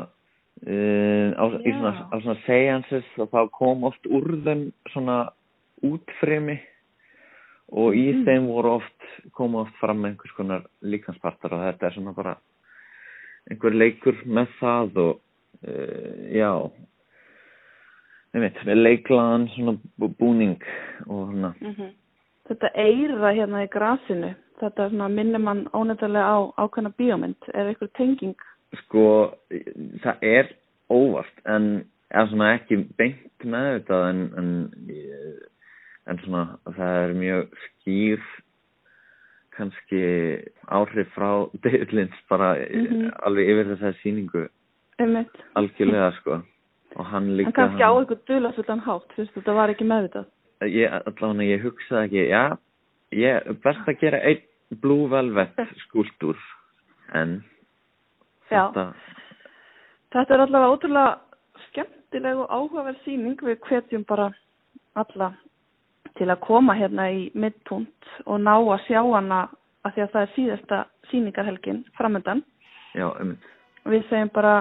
[0.67, 5.19] uh, á, svona, á svona seances og þá kom oft úr þeim svona
[5.85, 6.57] útfremi
[7.77, 8.25] og í mm.
[8.27, 12.37] þeim voru oft, koma oft fram einhvers konar líkanspartar og þetta er svona bara
[13.51, 15.15] einhver leikur með það og
[15.67, 16.51] uh, já
[18.37, 19.77] einmitt, með leiklaðan svona
[20.19, 20.59] búning
[21.07, 21.95] og svona mm -hmm.
[22.47, 27.93] Þetta eira hérna í grasinu þetta svona, minnir mann ónefnilega á ákveðna bíómynd, er eitthvað
[27.99, 28.37] tenging?
[28.85, 29.05] Sko,
[30.03, 30.51] það er
[30.93, 31.85] óvart en
[32.15, 34.51] er svona ekki beint með þetta en, en,
[36.07, 36.45] en svona
[36.77, 38.27] það er mjög skýr
[39.57, 40.03] kannski
[40.69, 41.31] áhrif frá
[41.65, 43.11] David Lynch bara mm -hmm.
[43.27, 44.47] alveg yfir þessari síningu
[44.99, 45.37] Einmitt.
[45.55, 46.41] algjörlega sko
[46.97, 47.93] og hann líka en kannski hann...
[47.93, 50.27] á eitthvað dulasullan hátt fyrst þetta var ekki meðvitað
[50.61, 52.57] ég, allavega ég hugsaði ekki já,
[53.15, 54.43] ég best að gera einn
[54.83, 56.39] Blue Velvet skúldur
[57.15, 57.39] en
[58.51, 58.87] já þetta...
[60.15, 64.33] þetta er allavega ótrúlega skemmtileg og áhugaverð síning við hvetjum bara
[64.97, 65.33] alla
[66.17, 69.47] til að koma hérna í middpunkt og ná að sjá hana
[69.87, 70.79] að því að það er síðasta
[71.11, 72.43] síningarhelgin framöndan.
[72.97, 73.37] Já, um.
[73.87, 74.55] Við segjum bara,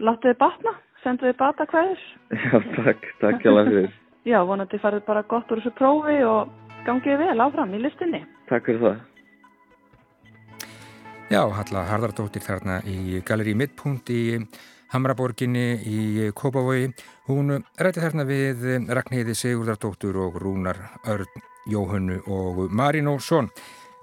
[0.00, 0.72] láttu þið batna,
[1.02, 2.04] sendu þið bata hverjus.
[2.32, 3.90] Já, takk, takk hjá fyrir.
[4.30, 6.48] Já, vonandi farið bara gott úr þessu prófi og
[6.86, 8.22] gangið vel áfram í listinni.
[8.50, 9.02] Takk fyrir það.
[11.32, 14.38] Já, Halla Harðardóttir þarna í Galeri Midpunkt í
[14.92, 16.92] Hamraborginni í Kópavogi.
[17.26, 20.78] Hún rætti þarna við Ragnheiði Sigurdardóttur og Rúnar
[21.08, 23.48] Örn Jóhannu og Marínósson.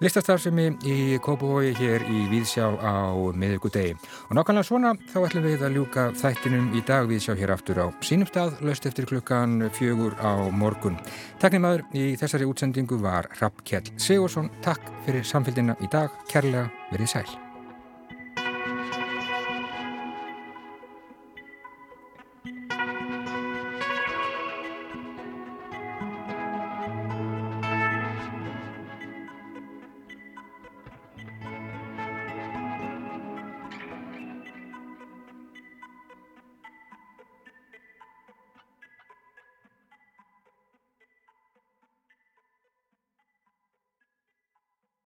[0.01, 3.93] Listastarfsemi í Kópavogi hér í Víðsjá á miðugudegi.
[4.31, 7.87] Og nákvæmlega svona þá ætlum við að ljúka þættinum í dag Víðsjá hér aftur á
[8.01, 10.97] sínum stað, löst eftir klukkan fjögur á morgun.
[11.37, 14.49] Taknimaður í þessari útsendingu var Rapp Kjell Sigursson.
[14.65, 16.09] Takk fyrir samfélgina í dag.
[16.33, 17.50] Kærlega verið sæl.